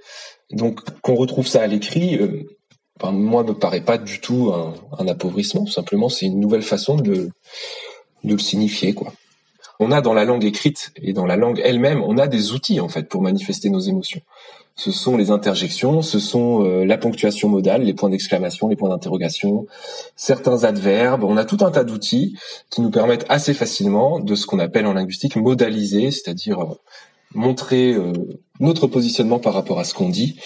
Donc 0.50 0.80
qu'on 1.00 1.14
retrouve 1.14 1.46
ça 1.46 1.62
à 1.62 1.66
l'écrit, 1.66 2.16
euh, 2.18 2.42
ben, 3.00 3.12
moi, 3.12 3.44
me 3.44 3.54
paraît 3.54 3.80
pas 3.80 3.96
du 3.96 4.20
tout 4.20 4.52
un, 4.54 4.74
un 4.98 5.08
appauvrissement. 5.08 5.66
Simplement, 5.66 6.10
c'est 6.10 6.26
une 6.26 6.38
nouvelle 6.38 6.62
façon 6.62 6.96
de 6.96 7.30
de 8.24 8.32
le 8.32 8.38
signifier, 8.38 8.92
quoi. 8.92 9.12
On 9.78 9.92
a 9.92 10.00
dans 10.00 10.14
la 10.14 10.24
langue 10.24 10.44
écrite 10.44 10.92
et 10.96 11.12
dans 11.12 11.26
la 11.26 11.36
langue 11.36 11.60
elle-même, 11.62 12.02
on 12.02 12.16
a 12.18 12.26
des 12.26 12.52
outils 12.52 12.80
en 12.80 12.88
fait 12.88 13.08
pour 13.08 13.20
manifester 13.20 13.68
nos 13.68 13.80
émotions 13.80 14.22
ce 14.76 14.92
sont 14.92 15.16
les 15.16 15.30
interjections, 15.30 16.02
ce 16.02 16.18
sont 16.18 16.62
euh, 16.62 16.84
la 16.84 16.98
ponctuation 16.98 17.48
modale, 17.48 17.82
les 17.82 17.94
points 17.94 18.10
d'exclamation, 18.10 18.68
les 18.68 18.76
points 18.76 18.90
d'interrogation, 18.90 19.66
certains 20.16 20.64
adverbes. 20.64 21.24
On 21.24 21.38
a 21.38 21.46
tout 21.46 21.58
un 21.62 21.70
tas 21.70 21.82
d'outils 21.82 22.38
qui 22.68 22.82
nous 22.82 22.90
permettent 22.90 23.24
assez 23.30 23.54
facilement 23.54 24.20
de 24.20 24.34
ce 24.34 24.46
qu'on 24.46 24.58
appelle 24.58 24.86
en 24.86 24.92
linguistique 24.92 25.36
modaliser, 25.36 26.10
c'est-à-dire 26.10 26.76
euh, 27.36 27.40
montrer 27.40 27.94
notre 28.60 28.86
positionnement 28.86 29.38
par 29.38 29.54
rapport 29.54 29.78
à 29.78 29.84
ce 29.84 29.94
qu'on 29.94 30.08
dit 30.08 30.38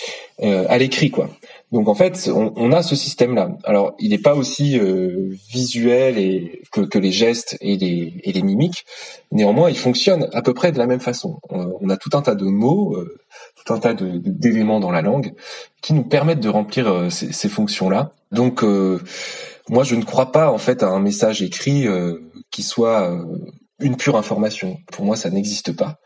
à 0.43 0.79
l'écrit, 0.79 1.11
quoi. 1.11 1.29
Donc 1.73 1.87
en 1.89 1.95
fait, 1.95 2.29
on, 2.35 2.73
a 2.73 2.83
ce 2.83 2.97
système-là. 2.97 3.57
Alors, 3.63 3.95
il 4.01 4.11
n'est 4.11 4.19
pas 4.19 4.35
aussi 4.35 4.77
euh, 4.79 5.31
visuel 5.51 6.19
et 6.19 6.63
que, 6.73 6.99
les 6.99 7.13
gestes 7.13 7.57
et 7.61 7.77
les, 7.77 8.15
et 8.25 8.33
les, 8.33 8.43
mimiques. 8.43 8.85
Néanmoins, 9.31 9.71
il 9.71 9.79
fonctionne 9.79 10.29
à 10.33 10.43
peu 10.43 10.53
près 10.53 10.73
de 10.73 10.79
la 10.79 10.89
même 10.89 10.99
façon. 10.99 11.39
On, 11.49 11.89
a 11.89 11.97
tout 11.97 12.11
un 12.15 12.23
tas 12.23 12.35
de 12.35 12.45
mots, 12.45 12.97
euh, 12.97 13.17
tout 13.55 13.73
un 13.73 13.79
tas 13.79 13.95
d'éléments 13.95 14.81
dans 14.81 14.91
la 14.91 15.01
langue 15.01 15.33
qui 15.81 15.93
nous 15.93 16.03
permettent 16.03 16.41
de 16.41 16.49
remplir 16.49 16.89
euh, 16.89 17.09
ces, 17.09 17.33
ces 17.33 17.49
fonctions-là. 17.49 18.13
Donc, 18.33 18.65
moi, 19.69 19.85
je 19.85 19.95
ne 19.95 20.05
crois 20.05 20.33
pas 20.33 20.51
en 20.51 20.59
fait 20.59 20.83
à 20.85 20.89
un 20.89 21.01
message 21.01 21.43
écrit 21.43 21.87
qui 22.53 22.63
soit 22.63 23.13
une 23.81 23.97
pure 23.97 24.17
information. 24.17 24.79
Pour 24.93 25.05
moi, 25.05 25.17
ça 25.17 25.31
n'existe 25.31 25.73
pas. 25.73 26.01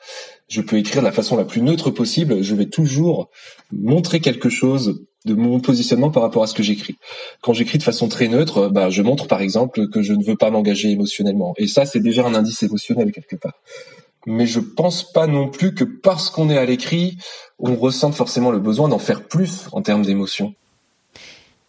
Je 0.48 0.60
peux 0.60 0.76
écrire 0.76 1.02
de 1.02 1.06
la 1.06 1.12
façon 1.12 1.36
la 1.36 1.44
plus 1.44 1.62
neutre 1.62 1.90
possible. 1.90 2.42
Je 2.42 2.54
vais 2.54 2.66
toujours 2.66 3.30
montrer 3.72 4.20
quelque 4.20 4.48
chose 4.48 5.04
de 5.24 5.34
mon 5.34 5.58
positionnement 5.60 6.10
par 6.10 6.22
rapport 6.22 6.42
à 6.42 6.46
ce 6.46 6.54
que 6.54 6.62
j'écris. 6.62 6.96
Quand 7.42 7.54
j'écris 7.54 7.78
de 7.78 7.82
façon 7.82 8.08
très 8.08 8.28
neutre, 8.28 8.68
bah, 8.68 8.90
je 8.90 9.02
montre 9.02 9.26
par 9.26 9.40
exemple 9.40 9.88
que 9.88 10.02
je 10.02 10.12
ne 10.12 10.22
veux 10.22 10.36
pas 10.36 10.50
m'engager 10.50 10.90
émotionnellement. 10.90 11.54
Et 11.56 11.66
ça, 11.66 11.86
c'est 11.86 12.00
déjà 12.00 12.26
un 12.26 12.34
indice 12.34 12.62
émotionnel 12.62 13.10
quelque 13.10 13.36
part. 13.36 13.54
Mais 14.26 14.46
je 14.46 14.60
pense 14.60 15.10
pas 15.12 15.26
non 15.26 15.48
plus 15.48 15.74
que 15.74 15.84
parce 15.84 16.30
qu'on 16.30 16.50
est 16.50 16.58
à 16.58 16.64
l'écrit, 16.64 17.18
on 17.58 17.74
ressente 17.76 18.14
forcément 18.14 18.50
le 18.50 18.58
besoin 18.58 18.88
d'en 18.88 18.98
faire 18.98 19.22
plus 19.22 19.68
en 19.72 19.82
termes 19.82 20.02
d'émotion. 20.02 20.54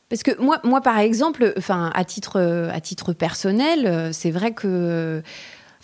Parce 0.10 0.24
que 0.24 0.40
moi, 0.42 0.60
moi, 0.64 0.82
par 0.82 1.00
exemple, 1.00 1.54
enfin, 1.58 1.92
à 1.94 2.06
titre, 2.06 2.40
à 2.72 2.80
titre 2.80 3.14
personnel, 3.14 3.88
euh, 3.88 4.12
c'est 4.14 4.32
vrai 4.32 4.54
que 4.54 5.24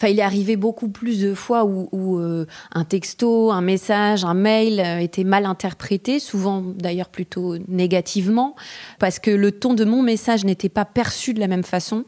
Enfin, 0.01 0.10
il 0.10 0.17
est 0.17 0.24
arrivé 0.24 0.55
beaucoup 0.55 0.89
plus 0.89 1.22
de 1.22 1.36
fois 1.36 1.63
où, 1.63 2.17
euh, 2.17 2.48
un 2.74 2.86
texto, 2.86 3.51
un 3.51 3.62
message, 3.62 4.25
un 4.25 4.34
mail 4.34 4.79
euh, 4.79 4.98
était 4.98 5.24
mal 5.24 5.46
interprété, 5.46 6.17
souvent 6.17 6.63
d'ailleurs 6.63 7.10
plutôt 7.10 7.58
négativement, 7.67 8.55
parce 8.98 9.20
que 9.20 9.29
le 9.29 9.51
ton 9.51 9.75
de 9.75 9.86
mon 9.86 10.01
message 10.01 10.43
n'était 10.43 10.70
pas 10.70 10.86
perçu 10.86 11.36
de 11.36 11.39
la 11.39 11.46
même 11.46 11.62
façon, 11.62 12.05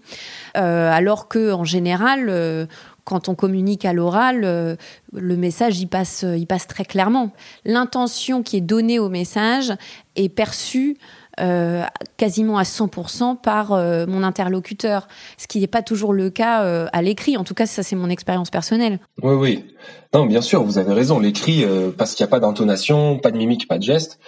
euh, 0.58 0.92
alors 0.92 1.28
que 1.28 1.52
en 1.52 1.66
général, 1.66 2.68
quand 3.04 3.30
on 3.30 3.36
communique 3.36 3.86
à 3.86 3.94
l'oral, 3.94 4.42
le 4.42 5.38
message 5.38 5.80
y 5.80 5.86
passe, 5.86 6.26
il 6.36 6.48
passe 6.48 6.66
très 6.66 6.86
clairement. 6.86 7.30
L'intention 7.64 8.42
qui 8.42 8.58
est 8.58 8.62
donnée 8.62 8.98
au 8.98 9.10
message 9.10 9.72
est 10.16 10.30
perçue 10.30 10.98
euh, 11.40 11.84
quasiment 12.18 12.58
à 12.58 12.64
100% 12.64 13.38
par 13.42 13.74
euh, 13.74 14.06
mon 14.08 14.24
interlocuteur, 14.24 15.08
ce 15.38 15.48
qui 15.48 15.60
n'est 15.60 15.68
pas 15.68 15.82
toujours 15.82 16.14
le 16.14 16.30
cas 16.30 16.64
euh, 16.64 16.88
à 16.94 17.02
l'écrit. 17.02 17.38
En 17.38 17.44
tout 17.44 17.54
cas, 17.54 17.66
ça 17.66 17.84
c'est 17.84 17.96
mon 17.96 18.10
expérience 18.10 18.50
personnelle. 18.50 19.00
Oui, 19.22 19.34
oui. 19.34 19.66
Non, 20.14 20.26
bien 20.26 20.42
sûr, 20.42 20.64
vous 20.64 20.78
avez 20.78 20.94
raison. 20.94 21.20
L'écrit, 21.20 21.66
parce 21.98 22.14
qu'il 22.14 22.24
n'y 22.24 22.30
a 22.30 22.32
pas 22.32 22.40
d'intonation, 22.40 23.18
pas 23.18 23.32
de 23.32 23.38
mimique, 23.38 23.68
pas 23.68 23.80
de 23.80 23.84
geste, 23.84 24.20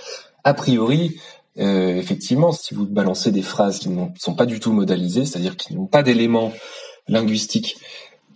a 0.44 0.56
priori, 0.56 1.20
effectivement, 1.58 2.52
si 2.52 2.74
vous 2.74 2.88
balancez 2.88 3.32
des 3.32 3.44
phrases 3.44 3.78
qui 3.78 3.90
ne 3.90 4.08
sont 4.18 4.34
pas 4.34 4.48
du 4.48 4.60
tout 4.60 4.74
modalisées, 4.74 5.26
c'est-à-dire 5.26 5.56
qui 5.56 5.76
n'ont 5.76 5.86
pas 5.86 6.02
d'éléments 6.02 6.52
linguistiques 7.08 7.78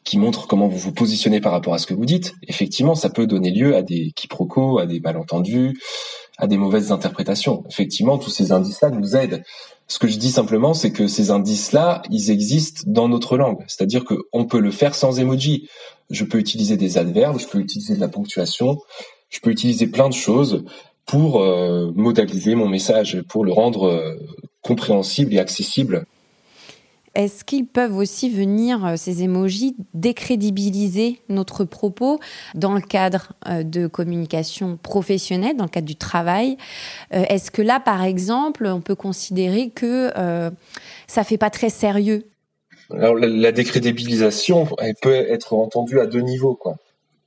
qui 0.03 0.17
montrent 0.17 0.47
comment 0.47 0.67
vous 0.67 0.77
vous 0.77 0.91
positionnez 0.91 1.41
par 1.41 1.51
rapport 1.51 1.73
à 1.73 1.79
ce 1.79 1.87
que 1.87 1.93
vous 1.93 2.05
dites, 2.05 2.33
effectivement, 2.47 2.95
ça 2.95 3.09
peut 3.09 3.27
donner 3.27 3.51
lieu 3.51 3.75
à 3.75 3.81
des 3.81 4.11
quiproquos, 4.15 4.79
à 4.79 4.85
des 4.85 4.99
malentendus, 4.99 5.77
à 6.39 6.47
des 6.47 6.57
mauvaises 6.57 6.91
interprétations. 6.91 7.63
Effectivement, 7.69 8.17
tous 8.17 8.29
ces 8.29 8.51
indices-là 8.51 8.89
nous 8.89 9.15
aident. 9.15 9.43
Ce 9.87 9.99
que 9.99 10.07
je 10.07 10.17
dis 10.17 10.31
simplement, 10.31 10.73
c'est 10.73 10.91
que 10.91 11.07
ces 11.07 11.31
indices-là, 11.31 12.01
ils 12.09 12.31
existent 12.31 12.83
dans 12.87 13.09
notre 13.09 13.37
langue. 13.37 13.63
C'est-à-dire 13.67 14.05
qu'on 14.05 14.45
peut 14.45 14.59
le 14.59 14.71
faire 14.71 14.95
sans 14.95 15.19
emoji. 15.19 15.67
Je 16.09 16.23
peux 16.23 16.39
utiliser 16.39 16.77
des 16.77 16.97
adverbes, 16.97 17.39
je 17.39 17.47
peux 17.47 17.59
utiliser 17.59 17.95
de 17.95 17.99
la 17.99 18.07
ponctuation, 18.07 18.77
je 19.29 19.39
peux 19.39 19.51
utiliser 19.51 19.87
plein 19.87 20.09
de 20.09 20.13
choses 20.13 20.63
pour 21.05 21.41
euh, 21.41 21.91
modaliser 21.95 22.55
mon 22.55 22.67
message, 22.67 23.21
pour 23.29 23.43
le 23.43 23.51
rendre 23.51 23.87
euh, 23.87 24.15
compréhensible 24.61 25.33
et 25.33 25.39
accessible. 25.39 26.05
Est-ce 27.19 27.43
qu'ils 27.43 27.65
peuvent 27.65 27.97
aussi 27.97 28.29
venir, 28.29 28.85
euh, 28.85 28.95
ces 28.95 29.23
émojis, 29.23 29.75
décrédibiliser 29.93 31.19
notre 31.27 31.65
propos 31.65 32.17
dans 32.55 32.73
le 32.73 32.79
cadre 32.79 33.33
euh, 33.45 33.63
de 33.63 33.87
communication 33.87 34.79
professionnelle, 34.81 35.57
dans 35.57 35.65
le 35.65 35.69
cadre 35.69 35.85
du 35.85 35.97
travail? 35.97 36.55
Euh, 37.13 37.25
Est-ce 37.27 37.51
que 37.51 37.61
là, 37.61 37.81
par 37.81 38.05
exemple, 38.05 38.65
on 38.67 38.79
peut 38.79 38.95
considérer 38.95 39.69
que 39.69 40.13
ça 41.07 41.25
fait 41.25 41.37
pas 41.37 41.49
très 41.49 41.69
sérieux? 41.69 42.23
La, 42.89 43.51
décrédibilisation, 43.51 44.69
peut 45.01 45.13
être 45.13 45.53
entendue 45.53 45.99
à 45.99 46.05
deux 46.05 46.21
niveaux. 46.21 46.57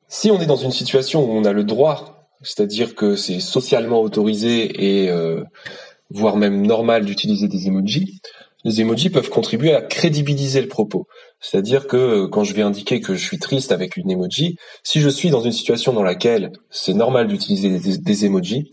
Si 0.08 0.30
on 0.30 0.40
est 0.40 0.46
dans 0.46 0.56
une 0.56 0.70
situation 0.70 1.22
où 1.22 1.32
on 1.32 1.44
a 1.44 1.52
le 1.52 1.64
droit, 1.64 2.30
c'est-à-dire 2.40 2.94
que 2.94 3.14
c'est 3.14 3.40
socialement 3.40 4.00
autorisé 4.00 5.04
et 5.04 5.10
voire 6.10 6.36
même 6.36 6.66
normal 6.66 7.04
d'utiliser 7.04 7.46
des 7.46 7.66
emojis, 7.66 8.20
les 8.64 8.80
emojis 8.80 9.10
peuvent 9.10 9.28
contribuer 9.28 9.74
à 9.74 9.82
crédibiliser 9.82 10.60
le 10.60 10.68
propos. 10.68 11.06
C'est-à-dire 11.40 11.86
que 11.86 11.96
euh, 11.96 12.28
quand 12.28 12.44
je 12.44 12.54
vais 12.54 12.62
indiquer 12.62 13.00
que 13.00 13.14
je 13.14 13.24
suis 13.24 13.38
triste 13.38 13.72
avec 13.72 13.96
une 13.96 14.10
emoji, 14.10 14.56
si 14.82 15.00
je 15.00 15.08
suis 15.08 15.30
dans 15.30 15.40
une 15.40 15.52
situation 15.52 15.92
dans 15.92 16.02
laquelle 16.02 16.52
c'est 16.70 16.94
normal 16.94 17.26
d'utiliser 17.26 17.98
des, 17.98 18.24
emojis, 18.24 18.70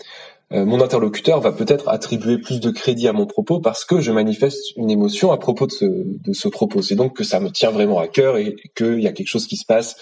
euh, 0.52 0.66
mon 0.66 0.82
interlocuteur 0.82 1.42
va 1.42 1.52
peut-être 1.52 1.90
attribuer 1.90 2.38
plus 2.38 2.60
de 2.60 2.70
crédit 2.70 3.08
à 3.08 3.14
mon 3.14 3.26
propos 3.26 3.60
parce 3.60 3.86
que 3.86 4.02
je 4.02 4.12
manifeste 4.12 4.76
une 4.78 4.90
émotion 4.90 5.32
à 5.32 5.38
propos 5.38 5.68
de 5.68 5.72
ce, 5.72 5.86
de 5.86 6.34
ce 6.34 6.48
propos. 6.48 6.82
C'est 6.82 6.96
donc 6.96 7.16
que 7.16 7.24
ça 7.24 7.40
me 7.40 7.50
tient 7.50 7.72
vraiment 7.72 8.00
à 8.00 8.08
cœur 8.08 8.38
et 8.38 8.56
qu'il 8.76 9.02
y 9.02 9.08
a 9.08 9.12
quelque 9.12 9.28
chose 9.28 9.48
qui 9.48 9.58
se 9.58 9.66
passe 9.66 9.96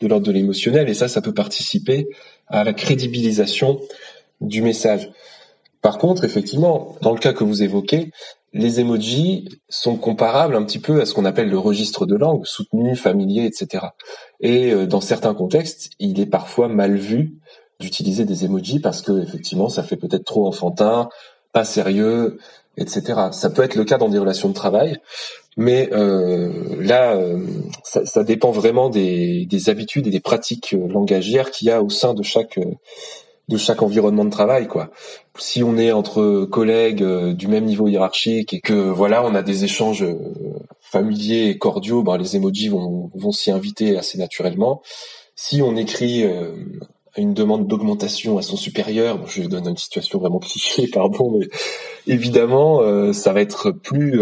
de 0.00 0.06
l'ordre 0.08 0.26
de 0.26 0.32
l'émotionnel 0.32 0.88
et 0.88 0.94
ça, 0.94 1.08
ça 1.08 1.22
peut 1.22 1.32
participer 1.32 2.08
à 2.48 2.64
la 2.64 2.72
crédibilisation 2.72 3.80
du 4.40 4.62
message. 4.62 5.10
Par 5.82 5.98
contre, 5.98 6.24
effectivement, 6.24 6.96
dans 7.00 7.12
le 7.12 7.18
cas 7.18 7.32
que 7.32 7.44
vous 7.44 7.62
évoquez, 7.62 8.10
les 8.56 8.80
emojis 8.80 9.60
sont 9.68 9.96
comparables 9.96 10.56
un 10.56 10.64
petit 10.64 10.78
peu 10.78 11.00
à 11.00 11.06
ce 11.06 11.14
qu'on 11.14 11.24
appelle 11.24 11.50
le 11.50 11.58
registre 11.58 12.06
de 12.06 12.16
langue, 12.16 12.46
soutenu, 12.46 12.96
familier, 12.96 13.44
etc. 13.44 13.86
Et 14.40 14.72
euh, 14.72 14.86
dans 14.86 15.00
certains 15.00 15.34
contextes, 15.34 15.90
il 15.98 16.20
est 16.20 16.26
parfois 16.26 16.68
mal 16.68 16.96
vu 16.96 17.34
d'utiliser 17.80 18.24
des 18.24 18.46
emojis 18.46 18.80
parce 18.80 19.02
que 19.02 19.22
effectivement, 19.22 19.68
ça 19.68 19.82
fait 19.82 19.96
peut-être 19.96 20.24
trop 20.24 20.46
enfantin, 20.46 21.10
pas 21.52 21.64
sérieux, 21.64 22.38
etc. 22.78 23.28
Ça 23.32 23.50
peut 23.50 23.62
être 23.62 23.74
le 23.74 23.84
cas 23.84 23.98
dans 23.98 24.08
des 24.08 24.18
relations 24.18 24.48
de 24.48 24.54
travail, 24.54 24.96
mais 25.58 25.90
euh, 25.92 26.76
là, 26.80 27.14
euh, 27.14 27.44
ça, 27.82 28.24
dépend 28.24 28.50
vraiment 28.50 28.88
des, 28.88 29.46
des, 29.46 29.68
habitudes 29.68 30.06
et 30.06 30.10
des 30.10 30.20
pratiques 30.20 30.72
langagières 30.72 31.50
qu'il 31.50 31.68
y 31.68 31.70
a 31.70 31.82
au 31.82 31.90
sein 31.90 32.14
de 32.14 32.22
chaque 32.22 32.58
de 33.48 33.56
chaque 33.56 33.82
environnement 33.82 34.24
de 34.24 34.30
travail 34.30 34.66
quoi. 34.66 34.90
Si 35.38 35.62
on 35.62 35.76
est 35.76 35.92
entre 35.92 36.46
collègues 36.46 37.02
euh, 37.02 37.32
du 37.32 37.46
même 37.46 37.64
niveau 37.64 37.88
hiérarchique 37.88 38.52
et 38.52 38.60
que 38.60 38.72
voilà, 38.72 39.24
on 39.24 39.34
a 39.34 39.42
des 39.42 39.64
échanges 39.64 40.02
euh, 40.02 40.18
familiers 40.80 41.48
et 41.50 41.58
cordiaux, 41.58 42.02
ben 42.02 42.16
les 42.16 42.36
emojis 42.36 42.68
vont 42.68 43.10
vont 43.14 43.32
s'y 43.32 43.50
inviter 43.50 43.96
assez 43.96 44.18
naturellement. 44.18 44.82
Si 45.36 45.62
on 45.62 45.76
écrit 45.76 46.24
euh, 46.24 46.56
une 47.16 47.34
demande 47.34 47.66
d'augmentation 47.66 48.36
à 48.38 48.42
son 48.42 48.56
supérieur, 48.56 49.26
je 49.26 49.42
donne 49.42 49.68
une 49.68 49.76
situation 49.76 50.18
vraiment 50.18 50.38
cliché, 50.38 50.88
pardon, 50.92 51.38
mais 51.38 51.46
évidemment, 52.06 52.82
ça 53.14 53.32
va 53.32 53.40
être 53.40 53.70
plus 53.70 54.20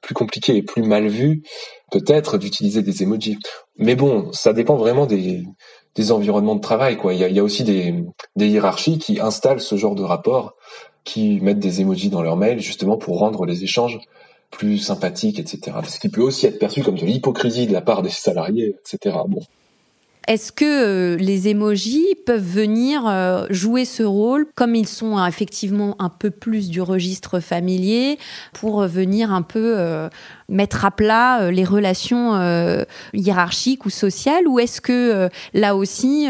plus 0.00 0.14
compliqué 0.14 0.56
et 0.56 0.62
plus 0.62 0.82
mal 0.82 1.08
vu 1.08 1.42
peut-être 1.90 2.38
d'utiliser 2.38 2.82
des 2.82 3.02
emojis. 3.02 3.38
Mais 3.78 3.94
bon, 3.94 4.32
ça 4.32 4.52
dépend 4.52 4.76
vraiment 4.76 5.06
des 5.06 5.44
des 5.96 6.12
environnements 6.12 6.54
de 6.54 6.60
travail. 6.60 6.96
Quoi. 6.96 7.14
Il, 7.14 7.20
y 7.20 7.24
a, 7.24 7.28
il 7.28 7.34
y 7.34 7.38
a 7.38 7.42
aussi 7.42 7.64
des, 7.64 8.04
des 8.36 8.48
hiérarchies 8.48 8.98
qui 8.98 9.18
installent 9.20 9.60
ce 9.60 9.76
genre 9.76 9.94
de 9.94 10.02
rapport, 10.02 10.54
qui 11.04 11.40
mettent 11.40 11.58
des 11.58 11.80
emojis 11.80 12.10
dans 12.10 12.22
leur 12.22 12.36
mail 12.36 12.60
justement 12.60 12.96
pour 12.96 13.18
rendre 13.18 13.46
les 13.46 13.64
échanges 13.64 13.98
plus 14.50 14.78
sympathiques, 14.78 15.38
etc. 15.38 15.76
Ce 15.88 15.98
qui 15.98 16.08
peut 16.08 16.22
aussi 16.22 16.46
être 16.46 16.58
perçu 16.58 16.82
comme 16.82 16.96
de 16.96 17.04
l'hypocrisie 17.04 17.66
de 17.66 17.72
la 17.72 17.80
part 17.80 18.02
des 18.02 18.10
salariés, 18.10 18.76
etc. 18.80 19.16
Bon. 19.26 19.40
Est-ce 20.26 20.50
que 20.50 20.64
euh, 20.64 21.16
les 21.18 21.46
émojis 21.46 22.16
peuvent 22.26 22.42
venir 22.42 23.06
euh, 23.06 23.46
jouer 23.50 23.84
ce 23.84 24.02
rôle, 24.02 24.46
comme 24.56 24.74
ils 24.74 24.88
sont 24.88 25.18
euh, 25.18 25.26
effectivement 25.26 25.94
un 26.00 26.08
peu 26.08 26.30
plus 26.30 26.68
du 26.68 26.80
registre 26.80 27.38
familier, 27.38 28.18
pour 28.52 28.82
venir 28.86 29.32
un 29.32 29.42
peu 29.42 29.76
mettre 30.48 30.84
à 30.84 30.90
plat 30.90 31.50
les 31.50 31.64
relations 31.64 32.34
hiérarchiques 33.12 33.86
ou 33.86 33.90
sociales, 33.90 34.46
ou 34.48 34.58
est-ce 34.58 34.80
que 34.80 35.28
là 35.54 35.76
aussi 35.76 36.28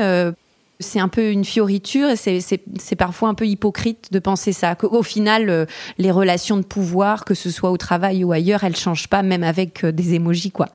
c'est 0.79 0.99
un 0.99 1.09
peu 1.09 1.31
une 1.31 1.45
fioriture 1.45 2.11
et 2.11 2.17
c'est 2.17 2.97
parfois 2.97 3.29
un 3.29 3.35
peu 3.35 3.47
hypocrite 3.47 4.13
de 4.13 4.19
penser 4.19 4.53
ça? 4.53 4.75
Qu'au 4.75 5.03
final, 5.03 5.67
les 5.99 6.11
relations 6.11 6.57
de 6.57 6.65
pouvoir, 6.65 7.25
que 7.25 7.35
ce 7.35 7.51
soit 7.51 7.71
au 7.71 7.77
travail 7.77 8.25
ou 8.25 8.33
ailleurs, 8.33 8.65
elles 8.65 8.77
changent 8.77 9.09
pas, 9.09 9.23
même 9.23 9.45
avec 9.45 9.85
des 9.85 10.15
émojis, 10.15 10.51
quoi. 10.51 10.69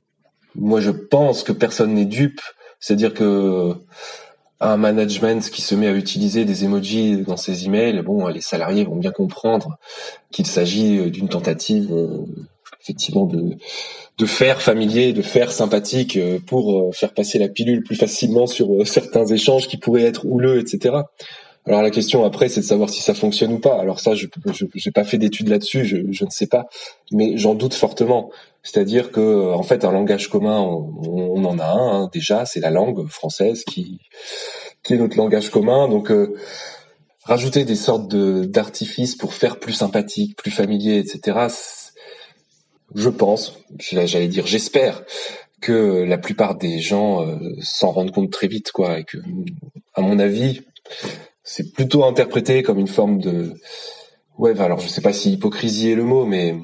Moi, 0.54 0.80
je 0.80 0.90
pense 0.90 1.42
que 1.42 1.52
personne 1.52 1.94
n'est 1.94 2.04
dupe 2.04 2.40
c'est-à-dire 2.82 3.14
que 3.14 3.72
un 4.60 4.76
management 4.76 5.50
qui 5.50 5.62
se 5.62 5.74
met 5.74 5.88
à 5.88 5.92
utiliser 5.92 6.44
des 6.44 6.64
emojis 6.64 7.16
dans 7.26 7.38
ses 7.38 7.64
emails, 7.64 8.02
bon, 8.02 8.28
les 8.28 8.42
salariés 8.42 8.84
vont 8.84 8.96
bien 8.96 9.10
comprendre 9.10 9.78
qu'il 10.30 10.46
s'agit 10.46 11.10
d'une 11.10 11.28
tentative 11.28 11.90
effectivement 12.80 13.24
de 13.24 13.56
de 14.18 14.26
faire 14.26 14.60
familier, 14.60 15.12
de 15.12 15.22
faire 15.22 15.50
sympathique 15.50 16.18
pour 16.46 16.94
faire 16.94 17.14
passer 17.14 17.38
la 17.38 17.48
pilule 17.48 17.82
plus 17.82 17.96
facilement 17.96 18.46
sur 18.46 18.86
certains 18.86 19.26
échanges 19.26 19.68
qui 19.68 19.78
pourraient 19.78 20.04
être 20.04 20.26
houleux, 20.26 20.60
etc. 20.60 20.96
Alors 21.64 21.82
la 21.82 21.90
question 21.90 22.24
après, 22.24 22.48
c'est 22.48 22.60
de 22.60 22.66
savoir 22.66 22.90
si 22.90 23.02
ça 23.02 23.14
fonctionne 23.14 23.52
ou 23.52 23.58
pas. 23.58 23.80
Alors 23.80 24.00
ça, 24.00 24.14
je 24.14 24.26
n'ai 24.26 24.92
pas 24.92 25.04
fait 25.04 25.18
d'études 25.18 25.48
là-dessus, 25.48 25.84
je, 25.84 26.24
ne 26.24 26.30
sais 26.30 26.48
pas, 26.48 26.66
mais 27.12 27.36
j'en 27.36 27.54
doute 27.54 27.74
fortement. 27.74 28.30
C'est-à-dire 28.62 29.10
que 29.10 29.52
en 29.52 29.62
fait, 29.62 29.84
un 29.84 29.92
langage 29.92 30.28
commun, 30.28 30.58
on, 30.60 31.44
en 31.44 31.58
a 31.58 31.66
un 31.66 32.02
hein, 32.04 32.10
déjà, 32.12 32.46
c'est 32.46 32.60
la 32.60 32.70
langue 32.70 33.06
française 33.08 33.64
qui 33.64 34.00
qui 34.82 34.94
est 34.94 34.98
notre 34.98 35.16
langage 35.16 35.50
commun. 35.50 35.88
Donc 35.88 36.10
euh, 36.10 36.34
rajouter 37.24 37.64
des 37.64 37.76
sortes 37.76 38.08
de 38.08 38.44
d'artifices 38.44 39.16
pour 39.16 39.34
faire 39.34 39.58
plus 39.58 39.72
sympathique, 39.72 40.36
plus 40.36 40.50
familier, 40.50 40.98
etc. 40.98 41.48
Je 42.94 43.08
pense, 43.08 43.58
j'allais 43.78 44.28
dire, 44.28 44.46
j'espère 44.46 45.02
que 45.60 46.02
la 46.02 46.18
plupart 46.18 46.56
des 46.56 46.80
gens 46.80 47.22
euh, 47.22 47.38
s'en 47.62 47.92
rendent 47.92 48.10
compte 48.10 48.30
très 48.30 48.48
vite, 48.48 48.72
quoi, 48.72 48.98
et 48.98 49.04
que, 49.04 49.18
à 49.94 50.02
mon 50.02 50.18
avis, 50.18 50.62
c'est 51.44 51.72
plutôt 51.72 52.04
interprété 52.04 52.62
comme 52.62 52.78
une 52.78 52.88
forme 52.88 53.18
de 53.18 53.54
ouais 54.38 54.58
alors 54.60 54.80
je 54.80 54.88
sais 54.88 55.00
pas 55.00 55.12
si 55.12 55.32
hypocrisie 55.32 55.90
est 55.90 55.94
le 55.94 56.04
mot 56.04 56.24
mais 56.24 56.56